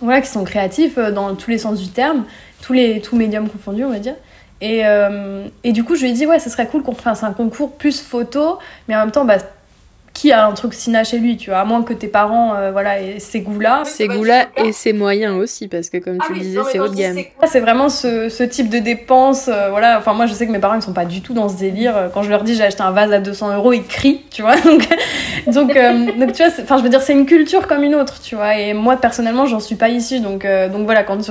[0.00, 2.24] voilà, qui sont créatifs euh, dans tous les sens du terme,
[2.60, 4.16] tous les tous médiums confondus, on va dire.
[4.60, 7.22] Et, euh, et du coup, je lui ai dit, ouais, ce serait cool qu'on fasse
[7.22, 9.38] un concours plus photo, mais en même temps, bah,
[10.14, 12.70] qui a un truc Sina chez lui, tu vois, à moins que tes parents, euh,
[12.70, 13.82] voilà, aient ces goûts-là.
[13.84, 16.86] Ces goûts-là et ces moyens aussi, parce que comme ah tu le disais, c'est haut
[16.86, 17.18] de gamme.
[17.46, 19.98] C'est vraiment ce, ce, type de dépenses, euh, voilà.
[19.98, 22.10] Enfin, moi, je sais que mes parents, ils sont pas du tout dans ce délire.
[22.14, 24.54] Quand je leur dis j'ai acheté un vase à 200 euros, ils crient, tu vois.
[24.64, 24.88] Donc,
[25.46, 28.20] donc, euh, donc tu vois, enfin, je veux dire, c'est une culture comme une autre,
[28.22, 28.56] tu vois.
[28.56, 30.20] Et moi, personnellement, j'en suis pas issue.
[30.20, 31.30] Donc, donc voilà, quand,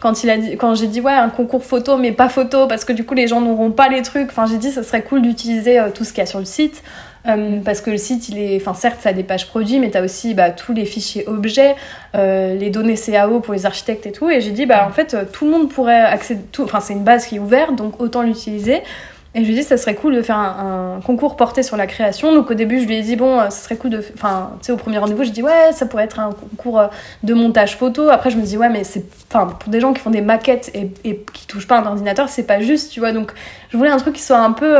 [0.00, 2.84] quand il a dit, quand j'ai dit, ouais, un concours photo, mais pas photo, parce
[2.84, 4.28] que du coup, les gens n'auront pas les trucs.
[4.30, 6.82] Enfin, j'ai dit, ça serait cool d'utiliser tout ce qu'il y a sur le site.
[7.28, 9.90] Euh, parce que le site, il est, enfin certes, ça a des pages produits, mais
[9.90, 11.74] tu as aussi bah, tous les fichiers objets,
[12.14, 14.30] euh, les données CAO pour les architectes et tout.
[14.30, 17.04] Et j'ai dit, bah en fait, euh, tout le monde pourrait accéder, enfin c'est une
[17.04, 18.82] base qui est ouverte, donc autant l'utiliser.
[19.34, 21.86] Et je lui ai dit, ça serait cool de faire un, concours porté sur la
[21.86, 22.34] création.
[22.34, 24.02] Donc au début, je lui ai dit, bon, ça serait cool de.
[24.14, 26.88] Enfin, tu sais, au premier rendez-vous, je dis, ouais, ça pourrait être un concours
[27.22, 28.08] de montage photo.
[28.08, 29.04] Après, je me dis, ouais, mais c'est.
[29.30, 32.30] Enfin, pour des gens qui font des maquettes et, et qui touchent pas un ordinateur,
[32.30, 33.12] c'est pas juste, tu vois.
[33.12, 33.32] Donc,
[33.68, 34.74] je voulais un truc qui soit un peu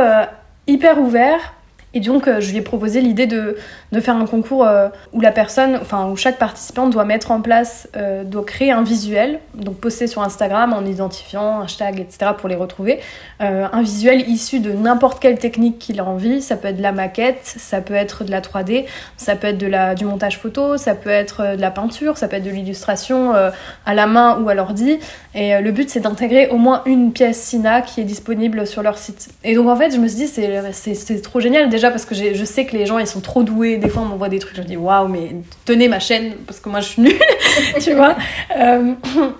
[0.65, 1.53] hyper ouvert
[1.93, 3.55] et donc, euh, je lui ai proposé l'idée de,
[3.93, 7.39] de, faire un concours euh, où la personne, enfin, où chaque participant doit mettre en
[7.39, 12.31] place, euh, doit créer un visuel, donc poster sur Instagram en identifiant hashtag, etc.
[12.37, 12.99] pour les retrouver.
[13.39, 16.41] un visuel issu de n'importe quelle technique qu'il a envie.
[16.41, 18.85] Ça peut être de la maquette, ça peut être de la 3D,
[19.15, 22.27] ça peut être de la, du montage photo, ça peut être de la peinture, ça
[22.27, 24.99] peut être de l'illustration à la main ou à l'ordi.
[25.35, 28.97] Et le but, c'est d'intégrer au moins une pièce SINA qui est disponible sur leur
[28.97, 29.29] site.
[29.43, 32.45] Et donc, en fait, je me suis dit, c'est trop génial déjà parce que je
[32.45, 33.77] sais que les gens ils sont trop doués.
[33.77, 36.59] Des fois, on m'envoie des trucs, je me dis waouh, mais tenez ma chaîne parce
[36.59, 37.19] que moi je suis nulle,
[37.79, 38.15] tu vois.
[38.57, 38.93] Euh,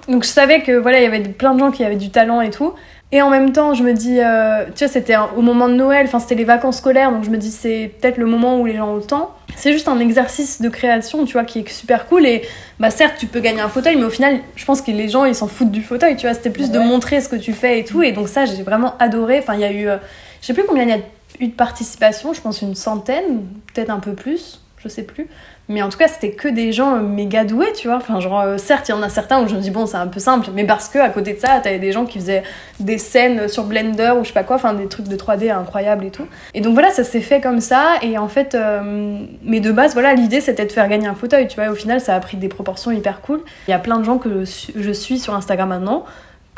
[0.07, 2.41] donc je savais que voilà, il y avait plein de gens qui avaient du talent
[2.41, 2.73] et tout.
[3.13, 6.05] Et en même temps, je me dis, euh, tu vois, c'était au moment de Noël,
[6.07, 8.75] enfin c'était les vacances scolaires, donc je me dis c'est peut-être le moment où les
[8.75, 9.33] gens ont le temps.
[9.55, 12.25] C'est juste un exercice de création, tu vois, qui est super cool.
[12.25, 12.41] Et
[12.79, 15.23] bah certes, tu peux gagner un fauteuil, mais au final, je pense que les gens,
[15.23, 16.35] ils s'en foutent du fauteuil, tu vois.
[16.35, 18.03] C'était plus de montrer ce que tu fais et tout.
[18.03, 19.39] Et donc ça, j'ai vraiment adoré.
[19.39, 19.97] Enfin, il y a eu, euh,
[20.41, 20.99] je sais plus combien il y a
[21.39, 25.27] eu de participation, je pense une centaine, peut-être un peu plus, je sais plus.
[25.69, 27.97] Mais en tout cas, c'était que des gens méga doués, tu vois.
[27.97, 29.97] Enfin, genre, euh, certes, il y en a certains où je me dis, bon, c'est
[29.97, 32.43] un peu simple, mais parce que à côté de ça, t'avais des gens qui faisaient
[32.79, 36.05] des scènes sur Blender ou je sais pas quoi, enfin, des trucs de 3D incroyables
[36.05, 36.27] et tout.
[36.53, 37.95] Et donc voilà, ça s'est fait comme ça.
[38.01, 41.47] Et en fait, euh, mais de base, voilà, l'idée c'était de faire gagner un fauteuil,
[41.47, 41.65] tu vois.
[41.65, 43.41] Et au final, ça a pris des proportions hyper cool.
[43.67, 46.05] Il y a plein de gens que je suis sur Instagram maintenant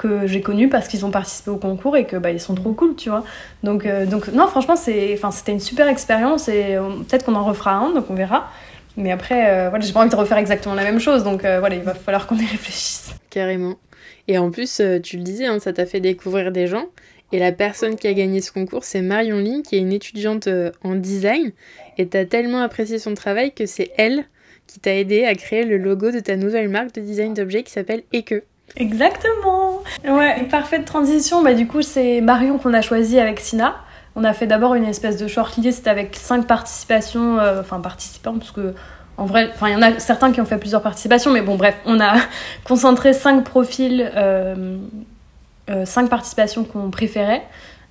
[0.02, 2.74] que j'ai connus parce qu'ils ont participé au concours et que bah, ils sont trop
[2.74, 3.24] cool, tu vois.
[3.64, 6.78] Donc, euh, donc non, franchement, c'était une super expérience et
[7.08, 8.50] peut-être qu'on en refera un, donc on verra.
[9.00, 11.60] Mais après, euh, voilà, j'ai pas envie de refaire exactement la même chose, donc euh,
[11.60, 13.14] voilà, il va falloir qu'on y réfléchisse.
[13.30, 13.76] Carrément.
[14.28, 16.88] Et en plus, euh, tu le disais, hein, ça t'a fait découvrir des gens.
[17.32, 20.50] Et la personne qui a gagné ce concours, c'est Marion Ling, qui est une étudiante
[20.84, 21.52] en design.
[22.00, 24.26] Et t'as tellement apprécié son travail que c'est elle
[24.66, 27.72] qui t'a aidé à créer le logo de ta nouvelle marque de design d'objets qui
[27.72, 28.44] s'appelle Eke.
[28.78, 31.44] Exactement Ouais, parfaite transition.
[31.44, 33.76] Bah, du coup, c'est Marion qu'on a choisi avec Sina.
[34.16, 38.52] On a fait d'abord une espèce de shortlist avec cinq participations, euh, enfin participants, parce
[38.52, 38.74] que
[39.18, 41.56] en vrai, enfin il y en a certains qui ont fait plusieurs participations, mais bon
[41.56, 42.16] bref, on a
[42.64, 44.78] concentré cinq profils, euh,
[45.70, 47.44] euh, cinq participations qu'on préférait.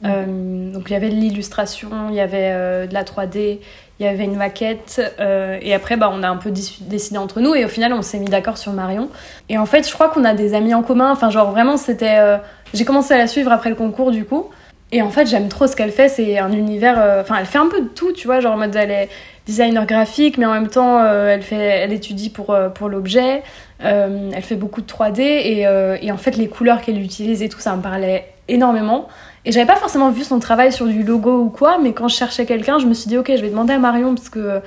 [0.03, 3.61] donc il y avait de l'illustration, il y avait de la 3D,
[4.01, 7.55] il y avait une maquette, et après bah, on a un peu décidé entre nous,
[7.55, 9.09] et au final on s'est mis d'accord sur Marion.
[9.49, 12.39] Et en fait je crois qu'on a des amis en commun, enfin genre vraiment c'était...
[12.75, 14.51] J'ai commencé à la suivre après le concours du coup,
[14.91, 16.09] et en fait, j'aime trop ce qu'elle fait.
[16.09, 16.97] C'est un univers.
[16.99, 18.41] Euh, enfin, elle fait un peu de tout, tu vois.
[18.41, 19.09] Genre en mode, elle est
[19.47, 23.43] designer graphique, mais en même temps, euh, elle, fait, elle étudie pour, euh, pour l'objet.
[23.81, 25.21] elle fait beaucoup de 3D.
[25.21, 25.61] Et,
[26.03, 29.09] et en fait, les couleurs qu'elle utilise et tout, ça me parlait énormément.
[29.49, 32.15] Et j'avais pas forcément vu son travail sur du logo ou quoi, mais quand je
[32.15, 34.61] cherchais quelqu'un, je me suis dit, ok, je vais demander à Marion, parce que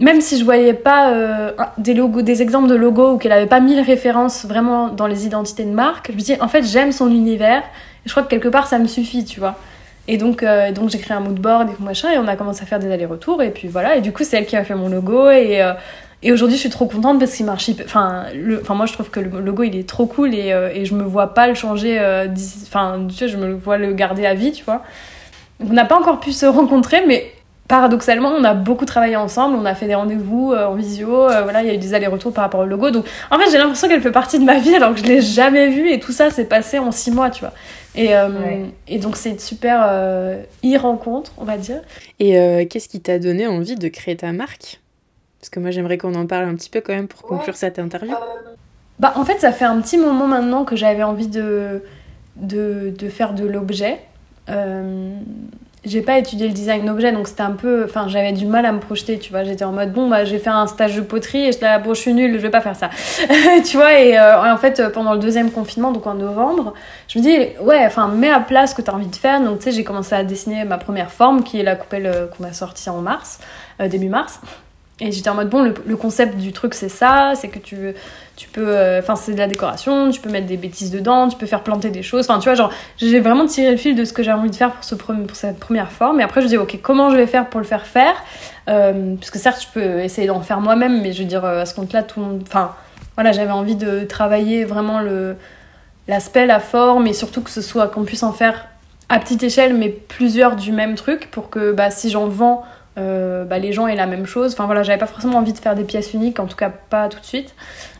[0.00, 1.12] même si je voyais pas
[1.78, 5.26] des logos, des exemples de logos ou qu'elle avait pas mille références vraiment dans les
[5.26, 7.62] identités de marque, je me dis en fait j'aime son univers
[8.06, 9.56] je crois que quelque part, ça me suffit, tu vois.
[10.08, 12.62] Et donc, euh, donc j'ai créé un mood board et machin, et on a commencé
[12.62, 13.96] à faire des allers-retours, et puis voilà.
[13.96, 15.72] Et du coup, c'est elle qui a fait mon logo, et, euh,
[16.26, 17.70] et aujourd'hui, je suis trop contente parce qu'il marche.
[17.84, 18.60] Enfin, le...
[18.60, 20.94] enfin, moi, je trouve que le logo, il est trop cool, et, euh, et je
[20.94, 21.98] me vois pas le changer.
[22.66, 24.82] Enfin, tu sais, je me vois le garder à vie, tu vois.
[25.60, 27.32] on n'a pas encore pu se rencontrer, mais
[27.68, 31.68] paradoxalement, on a beaucoup travaillé ensemble, on a fait des rendez-vous en visio, voilà, il
[31.68, 32.90] y a eu des allers-retours par rapport au logo.
[32.90, 35.20] Donc, en fait, j'ai l'impression qu'elle fait partie de ma vie alors que je l'ai
[35.20, 37.52] jamais vue et tout ça s'est passé en six mois, tu vois.
[37.96, 41.80] Et, euh, et donc c'est une super euh, e-rencontre, on va dire.
[42.20, 44.80] Et euh, qu'est-ce qui t'a donné envie de créer ta marque?
[45.40, 47.78] Parce que moi j'aimerais qu'on en parle un petit peu quand même pour conclure cette
[47.78, 48.14] interview.
[48.98, 51.82] Bah en fait ça fait un petit moment maintenant que j'avais envie de,
[52.36, 54.00] de, de, faire de l'objet.
[55.86, 58.72] J'ai pas étudié le design d'objet donc c'était un peu enfin j'avais du mal à
[58.72, 59.44] me projeter tu vois.
[59.44, 61.94] J'étais en mode bon bah j'ai fait un stage de poterie et je là bon
[61.94, 62.90] je suis nulle je vais pas faire ça.
[63.64, 66.74] Tu vois et euh, en fait pendant le deuxième confinement donc en novembre
[67.06, 69.40] je me dis ouais enfin mets à place ce que tu as envie de faire.
[69.40, 72.26] Donc tu sais j'ai commencé à dessiner ma première forme qui est la coupelle euh,
[72.26, 73.38] qu'on a sortie en mars
[73.80, 74.40] euh, début mars
[74.98, 77.92] et j'étais en mode, bon, le, concept du truc, c'est ça, c'est que tu,
[78.34, 78.66] tu peux.
[78.66, 81.62] Euh, enfin, c'est de la décoration, tu peux mettre des bêtises dedans, tu peux faire
[81.62, 82.24] planter des choses.
[82.30, 84.56] Enfin, tu vois, genre, j'ai vraiment tiré le fil de ce que j'ai envie de
[84.56, 86.20] faire pour, ce, pour cette première forme.
[86.20, 88.14] Et après, je dis, ok, comment je vais faire pour le faire faire?
[88.70, 91.60] Euh, Parce que certes, je peux essayer d'en faire moi-même, mais je veux dire, euh,
[91.60, 92.42] à ce compte-là, tout le monde.
[92.46, 92.74] Enfin,
[93.16, 95.36] voilà, j'avais envie de travailler vraiment le
[96.08, 98.68] l'aspect, la forme, et surtout que ce soit qu'on puisse en faire
[99.08, 102.64] à petite échelle, mais plusieurs du même truc, pour que bah, si j'en vends
[102.98, 104.52] euh, bah, les gens aient la même chose.
[104.52, 107.08] Enfin voilà, j'avais pas forcément envie de faire des pièces uniques, en tout cas pas
[107.08, 107.54] tout de suite.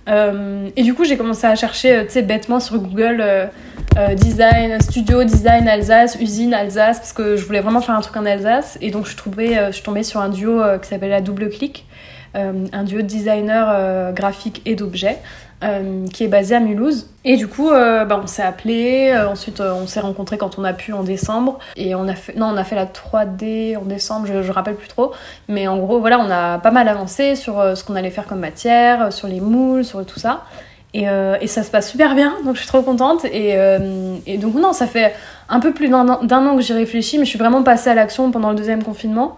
[0.09, 3.24] Euh, et du coup, j'ai commencé à chercher, euh, tu sais, bêtement sur Google
[4.14, 8.26] design, studio, design Alsace, usine Alsace, parce que je voulais vraiment faire un truc en
[8.26, 8.78] Alsace.
[8.80, 11.86] Et donc, je, trouvais, je suis tombée sur un duo qui s'appelle la Double Clic,
[12.34, 15.18] un duo de designer graphique et d'objets.
[15.64, 17.09] Euh, qui est basé à Mulhouse.
[17.24, 20.64] Et du coup, euh, bah, on s'est appelé, euh, ensuite on s'est rencontrés quand on
[20.64, 21.59] a pu en décembre.
[21.76, 24.74] Et on a fait, non, on a fait la 3D en décembre, je, je rappelle
[24.74, 25.12] plus trop.
[25.48, 28.40] Mais en gros, voilà, on a pas mal avancé sur ce qu'on allait faire comme
[28.40, 30.44] matière, sur les moules, sur tout ça.
[30.92, 31.07] Et,
[31.40, 33.24] et, ça se passe super bien, donc je suis trop contente.
[33.24, 33.57] Et,
[34.26, 35.14] et donc, non, ça fait
[35.48, 38.30] un peu plus d'un an que j'y réfléchis, mais je suis vraiment passée à l'action
[38.30, 39.36] pendant le deuxième confinement.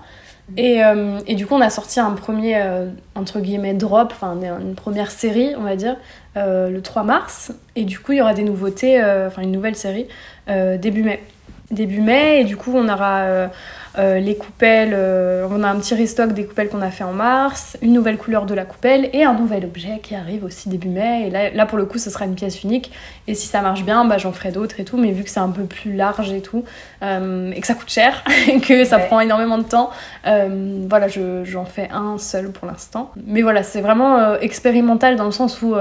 [0.57, 4.37] Et, euh, et, du coup, on a sorti un premier, euh, entre guillemets, drop, enfin
[4.61, 5.97] une première série, on va dire,
[6.37, 7.53] euh, le 3 mars.
[7.77, 10.07] Et du coup, il y aura des nouveautés, enfin une nouvelle série,
[10.49, 11.23] début mai.
[11.71, 13.51] début mai et du coup on aura
[13.97, 17.13] euh, les coupelles, euh, on a un petit restock des coupelles qu'on a fait en
[17.13, 20.89] mars, une nouvelle couleur de la coupelle et un nouvel objet qui arrive aussi début
[20.89, 21.27] mai.
[21.27, 22.93] Et là, là pour le coup, ce sera une pièce unique.
[23.27, 24.97] Et si ça marche bien, bah, j'en ferai d'autres et tout.
[24.97, 26.65] Mais vu que c'est un peu plus large et tout,
[27.03, 29.91] euh, et que ça coûte cher, et que ça prend énormément de temps,
[30.25, 33.13] voilà, j'en fais un seul pour l'instant.
[33.27, 35.75] Mais voilà, c'est vraiment expérimental dans le sens où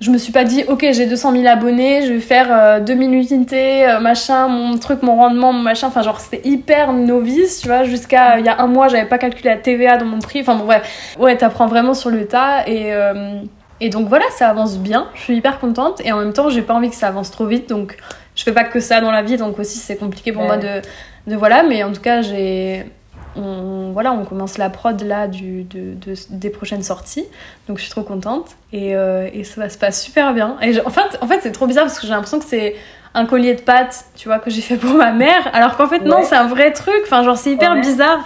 [0.00, 3.14] je me suis pas dit, ok, j'ai 200 000 abonnés, je vais faire euh, 2000
[3.32, 5.86] unités, euh, machin, mon truc, mon rendement, mon machin.
[5.86, 7.84] Enfin, genre, c'était hyper novice, tu vois.
[7.84, 10.42] Jusqu'à euh, il y a un mois, j'avais pas calculé la TVA dans mon prix.
[10.42, 11.16] Enfin, bon, bref.
[11.18, 12.68] Ouais, t'apprends vraiment sur le tas.
[12.68, 13.40] Et, euh,
[13.80, 15.08] et donc, voilà, ça avance bien.
[15.14, 16.02] Je suis hyper contente.
[16.04, 17.66] Et en même temps, j'ai pas envie que ça avance trop vite.
[17.70, 17.96] Donc,
[18.34, 19.38] je fais pas que ça dans la vie.
[19.38, 20.82] Donc, aussi, c'est compliqué pour moi de,
[21.26, 21.36] de.
[21.36, 21.62] Voilà.
[21.62, 22.84] Mais en tout cas, j'ai
[23.36, 25.96] on, voilà, on commence la prod là du, de,
[26.30, 27.24] des prochaines sorties.
[27.68, 30.56] Donc je suis trop contente et, euh, et ça se passe super bien.
[30.62, 32.76] Et en fait, en fait c'est trop bizarre parce que j'ai l'impression que c'est
[33.14, 36.00] un collier de pâtes, tu vois, que j'ai fait pour ma mère, alors qu'en fait
[36.00, 37.00] non, c'est un vrai truc.
[37.04, 38.24] Enfin, genre c'est hyper bizarre.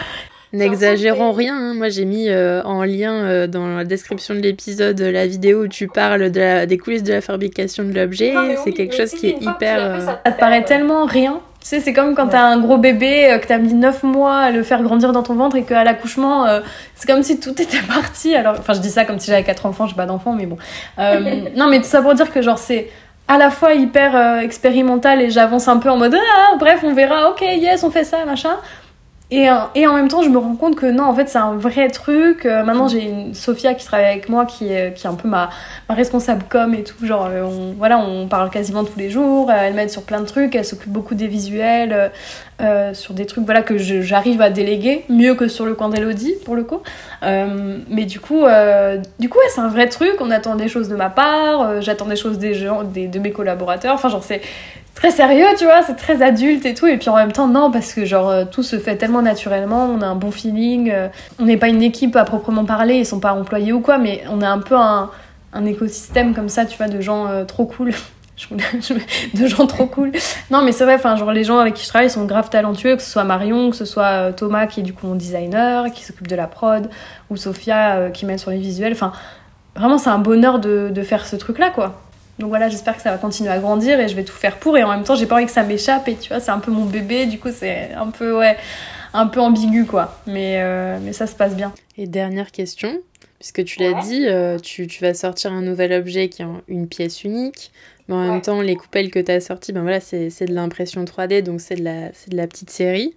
[0.52, 1.74] N'exagérons rien, hein.
[1.74, 5.68] moi j'ai mis euh, en lien euh, dans la description de l'épisode la vidéo où
[5.68, 8.34] tu parles de des coulisses de la fabrication de l'objet.
[8.64, 10.02] C'est quelque chose qui est hyper.
[10.24, 13.38] Ça te paraît tellement rien tu sais, c'est comme quand t'as un gros bébé, euh,
[13.38, 16.46] que t'as mis 9 mois à le faire grandir dans ton ventre et qu'à l'accouchement,
[16.46, 16.60] euh,
[16.94, 18.34] c'est comme si tout était parti.
[18.34, 20.56] Alors, enfin, je dis ça comme si j'avais 4 enfants, j'ai pas d'enfants, mais bon.
[20.98, 22.88] Euh, non, mais tout ça pour dire que genre, c'est
[23.28, 27.30] à la fois hyper expérimental et j'avance un peu en mode, ah, bref, on verra,
[27.30, 28.56] ok, yes, on fait ça, machin.
[29.30, 31.54] Et, et, en même temps, je me rends compte que non, en fait, c'est un
[31.54, 32.46] vrai truc.
[32.46, 35.28] Euh, maintenant, j'ai une Sophia qui travaille avec moi, qui est, qui est un peu
[35.28, 35.50] ma,
[35.94, 37.04] responsable com et tout.
[37.04, 39.50] Genre, euh, on, voilà, on parle quasiment tous les jours.
[39.50, 40.54] Euh, elle m'aide sur plein de trucs.
[40.54, 42.10] Elle s'occupe beaucoup des visuels,
[42.60, 46.34] euh, sur des trucs voilà que j'arrive à déléguer mieux que sur le coin d'Elodie
[46.44, 46.80] pour le coup.
[47.22, 48.44] mais du coup,
[49.18, 50.14] du c'est un vrai truc.
[50.20, 51.80] On attend des choses de ma part.
[51.80, 53.94] J'attends des choses des gens, des, de mes collaborateurs.
[53.94, 54.42] Enfin, genre, c'est
[55.00, 56.86] très sérieux, tu vois, c'est très adulte et tout.
[56.86, 59.86] Et puis en même temps, non, parce que genre euh, tout se fait tellement naturellement,
[59.86, 60.90] on a un bon feeling.
[60.90, 63.96] Euh, on n'est pas une équipe à proprement parler, ils sont pas employés ou quoi,
[63.96, 65.10] mais on a un peu un,
[65.54, 67.92] un écosystème comme ça, tu vois, de gens euh, trop cool.
[69.34, 70.12] de gens trop cool.
[70.50, 72.96] Non, mais c'est vrai, enfin, genre les gens avec qui je travaille sont grave talentueux,
[72.96, 76.04] que ce soit Marion, que ce soit Thomas qui est du coup mon designer, qui
[76.04, 76.90] s'occupe de la prod,
[77.30, 78.92] ou Sophia qui m'aide sur les visuels.
[78.92, 79.12] Enfin,
[79.76, 82.00] vraiment, c'est un bonheur de, de faire ce truc-là, quoi.
[82.40, 84.76] Donc voilà, j'espère que ça va continuer à grandir et je vais tout faire pour.
[84.76, 86.08] Et en même temps, j'ai pas envie que ça m'échappe.
[86.08, 87.26] Et tu vois, c'est un peu mon bébé.
[87.26, 88.56] Du coup, c'est un peu, ouais,
[89.12, 90.18] un peu ambigu, quoi.
[90.26, 91.72] Mais, euh, mais ça se passe bien.
[91.98, 92.98] Et dernière question,
[93.38, 96.88] puisque tu l'as dit, euh, tu, tu, vas sortir un nouvel objet qui est une
[96.88, 97.70] pièce unique.
[98.08, 101.04] Mais en même temps, les coupelles que tu as sorties, ben voilà, c'est de l'impression
[101.04, 103.14] 3D, donc c'est de, la, de la petite série.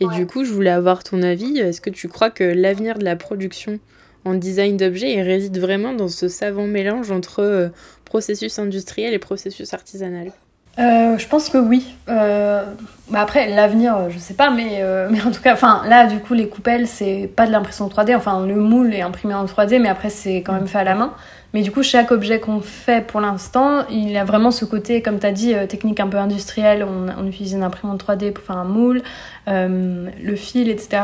[0.00, 1.58] Et du coup, je voulais avoir ton avis.
[1.58, 3.78] Est-ce que tu crois que l'avenir de la production
[4.24, 7.68] en design d'objets réside vraiment dans ce savant mélange entre euh,
[8.12, 10.32] processus industriel et processus artisanal
[10.78, 11.94] euh, je pense que oui.
[12.08, 12.64] Euh,
[13.10, 16.18] bah après, l'avenir, je sais pas, mais, euh, mais en tout cas, enfin là, du
[16.18, 18.16] coup, les coupelles, c'est pas de l'impression 3D.
[18.16, 20.94] Enfin, le moule est imprimé en 3D, mais après, c'est quand même fait à la
[20.94, 21.12] main.
[21.52, 25.18] Mais du coup, chaque objet qu'on fait pour l'instant, il a vraiment ce côté, comme
[25.18, 26.82] tu as dit, technique un peu industrielle.
[26.84, 29.02] On, on, utilise une imprimante 3D pour faire un moule,
[29.46, 31.02] le fil, etc.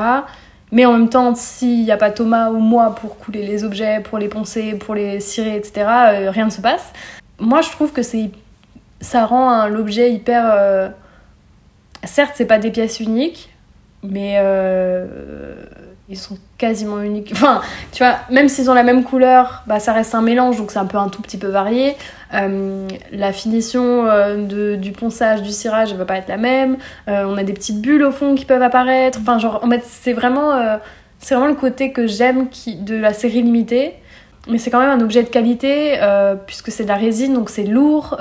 [0.70, 4.00] Mais en même temps, s'il n'y a pas Thomas ou moi pour couler les objets,
[4.00, 6.92] pour les poncer, pour les cirer, etc., euh, rien ne se passe.
[7.38, 8.30] Moi, je trouve que c'est
[9.00, 10.44] ça rend l'objet hyper.
[10.46, 10.88] Euh...
[12.04, 13.50] Certes, c'est pas des pièces uniques,
[14.02, 15.06] mais euh,
[16.08, 17.30] ils sont quasiment uniques.
[17.32, 17.60] Enfin,
[17.92, 20.78] tu vois, même s'ils ont la même couleur, bah, ça reste un mélange, donc c'est
[20.78, 21.96] un peu un tout petit peu varié.
[22.34, 26.78] Euh, la finition euh, de, du ponçage, du cirage, elle va pas être la même.
[27.08, 29.18] Euh, on a des petites bulles au fond qui peuvent apparaître.
[29.20, 30.78] Enfin, genre, en fait, c'est vraiment,
[31.18, 33.94] c'est vraiment le côté que j'aime qui, de la série limitée.
[34.48, 35.98] Mais c'est quand même un objet de qualité,
[36.46, 38.18] puisque c'est de la résine, donc c'est lourd.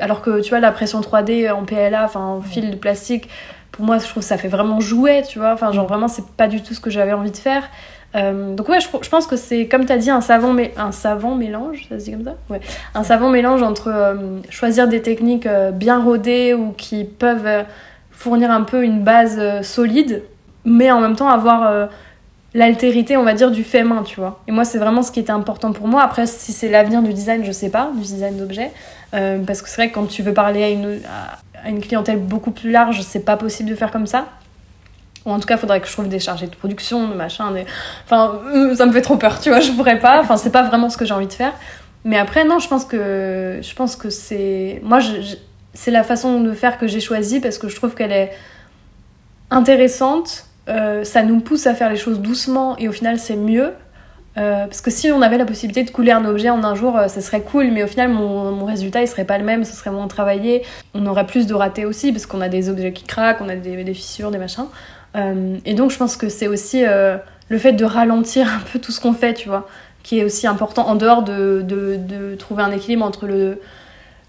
[0.00, 3.28] alors que, tu vois, la pression 3D en PLA, enfin, en fil de plastique,
[3.72, 5.54] pour moi, je trouve que ça fait vraiment jouet, tu vois.
[5.54, 7.64] Enfin, genre vraiment, c'est pas du tout ce que j'avais envie de faire.
[8.14, 10.92] Euh, donc ouais, je, pense que c'est, comme tu as dit, un savant, mais, un
[10.92, 12.34] savant mélange, ça se dit comme ça?
[12.50, 12.60] Ouais.
[12.94, 17.64] Un savant mélange entre euh, choisir des techniques euh, bien rodées ou qui peuvent
[18.10, 20.22] fournir un peu une base solide,
[20.64, 21.88] mais en même temps avoir
[22.54, 24.42] l'altérité, on va dire, du fait main, tu vois.
[24.46, 26.02] Et moi, c'est vraiment ce qui était important pour moi.
[26.02, 28.70] Après, si c'est l'avenir du design, je sais pas, du design d'objets.
[29.12, 31.00] Parce que c'est vrai que quand tu veux parler à une,
[31.62, 34.26] à une clientèle beaucoup plus large, c'est pas possible de faire comme ça.
[35.24, 37.52] Ou en tout cas, il faudrait que je trouve des chargés de production, de machin.
[37.52, 37.64] Des...
[38.04, 40.20] Enfin, euh, ça me fait trop peur, tu vois, je pourrais pas.
[40.20, 41.52] Enfin, c'est pas vraiment ce que j'ai envie de faire.
[42.04, 44.80] Mais après, non, je pense que, je pense que c'est.
[44.82, 44.98] Moi,
[45.74, 48.32] c'est la façon de faire que j'ai choisie parce que je trouve qu'elle est
[49.50, 50.46] intéressante.
[50.68, 53.72] Euh, ça nous pousse à faire les choses doucement et au final, c'est mieux.
[54.38, 56.98] Euh, parce que si on avait la possibilité de couler un objet en un jour,
[57.08, 59.90] ça serait cool, mais au final, mon, résultat, il serait pas le même, ce serait
[59.90, 60.62] moins travaillé.
[60.94, 63.56] On aurait plus de ratés aussi, parce qu'on a des objets qui craquent, on a
[63.56, 64.66] des, fissures, des machins.
[65.16, 67.16] Euh, et donc, je pense que c'est aussi euh,
[67.48, 69.68] le fait de ralentir un peu tout ce qu'on fait, tu vois,
[70.02, 73.60] qui est aussi important, en dehors de, de, de trouver un équilibre entre le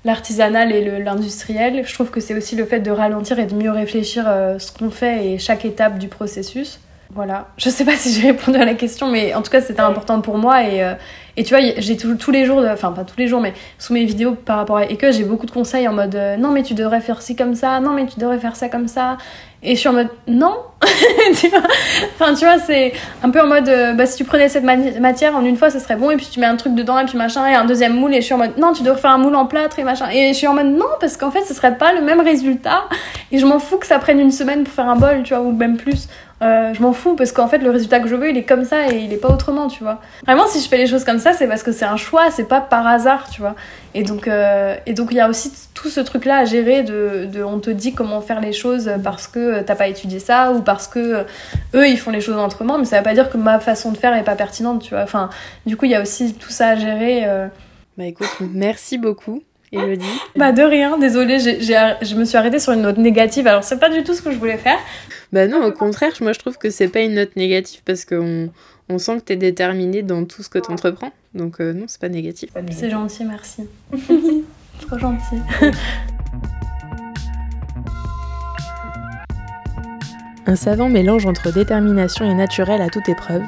[0.06, 1.86] l'artisanal et l'industriel.
[1.86, 4.72] Je trouve que c'est aussi le fait de ralentir et de mieux réfléchir euh, ce
[4.72, 6.80] qu'on fait et chaque étape du processus.
[7.16, 7.48] Voilà.
[7.58, 10.22] Je sais pas si j'ai répondu à la question, mais en tout cas, c'était important
[10.22, 10.64] pour moi.
[10.64, 10.94] Et, euh,
[11.36, 14.06] et tu vois, j'ai tous les jours, enfin, pas tous les jours, mais sous mes
[14.06, 16.74] vidéos par rapport à que j'ai beaucoup de conseils en mode euh, non, mais tu
[16.74, 19.18] devrais faire ci comme ça, non, mais tu devrais faire ça comme ça.
[19.64, 20.56] Et je suis en mode non.
[20.84, 22.92] enfin, tu vois, c'est
[23.24, 25.80] un peu en mode euh, bah, si tu prenais cette matière en une fois, ça
[25.80, 26.12] serait bon.
[26.12, 28.14] Et puis tu mets un truc dedans, et puis machin, et un deuxième moule.
[28.14, 30.10] Et je suis en mode non, tu devrais faire un moule en plâtre et machin.
[30.12, 32.84] Et je suis en mode non, parce qu'en fait, ce serait pas le même résultat.
[33.32, 35.42] Et je m'en fous que ça prenne une semaine pour faire un bol, tu vois,
[35.42, 36.10] ou même plus.
[36.44, 38.66] Euh, je m'en fous parce qu'en fait le résultat que je veux il est comme
[38.66, 40.02] ça et il est pas autrement tu vois.
[40.26, 42.48] Vraiment si je fais les choses comme ça c'est parce que c'est un choix c'est
[42.48, 43.56] pas par hasard tu vois.
[43.94, 46.84] Et donc euh, et donc il y a aussi tout ce truc là à gérer
[46.84, 50.62] de, on te dit comment faire les choses parce que t'as pas étudié ça ou
[50.62, 51.24] parce que euh,
[51.76, 53.98] eux ils font les choses autrement mais ça veut pas dire que ma façon de
[53.98, 55.04] faire est pas pertinente tu vois.
[55.04, 55.30] Enfin
[55.66, 57.26] du coup il y a aussi tout ça à gérer
[57.98, 59.44] bah écoute merci beaucoup
[59.74, 60.06] Elodie
[60.36, 63.90] Bah de rien, désolée, je me suis arrêtée sur une note négative, alors c'est pas
[63.90, 64.78] du tout ce que je voulais faire.
[65.32, 68.50] Bah non, au contraire, moi je trouve que c'est pas une note négative parce qu'on
[68.90, 72.10] on sent que t'es déterminée dans tout ce que t'entreprends, donc euh, non, c'est pas
[72.10, 72.52] négatif.
[72.72, 73.64] C'est gentil, merci.
[74.82, 75.38] Trop gentil.
[80.46, 83.44] Un savant mélange entre détermination et naturel à toute épreuve,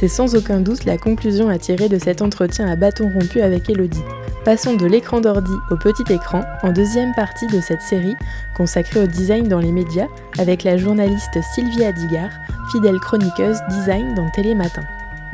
[0.00, 3.68] c'est sans aucun doute la conclusion à tirer de cet entretien à bâton rompu avec
[3.68, 4.02] Elodie.
[4.44, 8.16] Passons de l'écran d'ordi au petit écran en deuxième partie de cette série
[8.56, 12.30] consacrée au design dans les médias avec la journaliste Sylvie Adigard,
[12.72, 14.84] fidèle chroniqueuse design dans Télématin.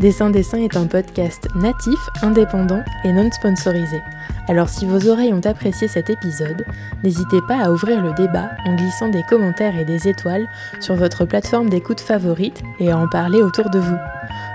[0.01, 4.03] Dessin Dessin est un podcast natif, indépendant et non sponsorisé.
[4.49, 6.65] Alors si vos oreilles ont apprécié cet épisode,
[7.05, 10.49] n'hésitez pas à ouvrir le débat en glissant des commentaires et des étoiles
[10.81, 13.97] sur votre plateforme d'écoute favorite et à en parler autour de vous.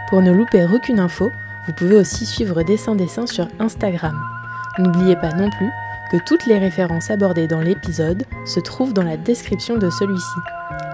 [0.09, 1.31] Pour ne louper aucune info,
[1.67, 4.19] vous pouvez aussi suivre Dessin Dessin sur Instagram.
[4.77, 5.69] N'oubliez pas non plus
[6.11, 10.39] que toutes les références abordées dans l'épisode se trouvent dans la description de celui-ci.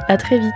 [0.08, 0.54] A très vite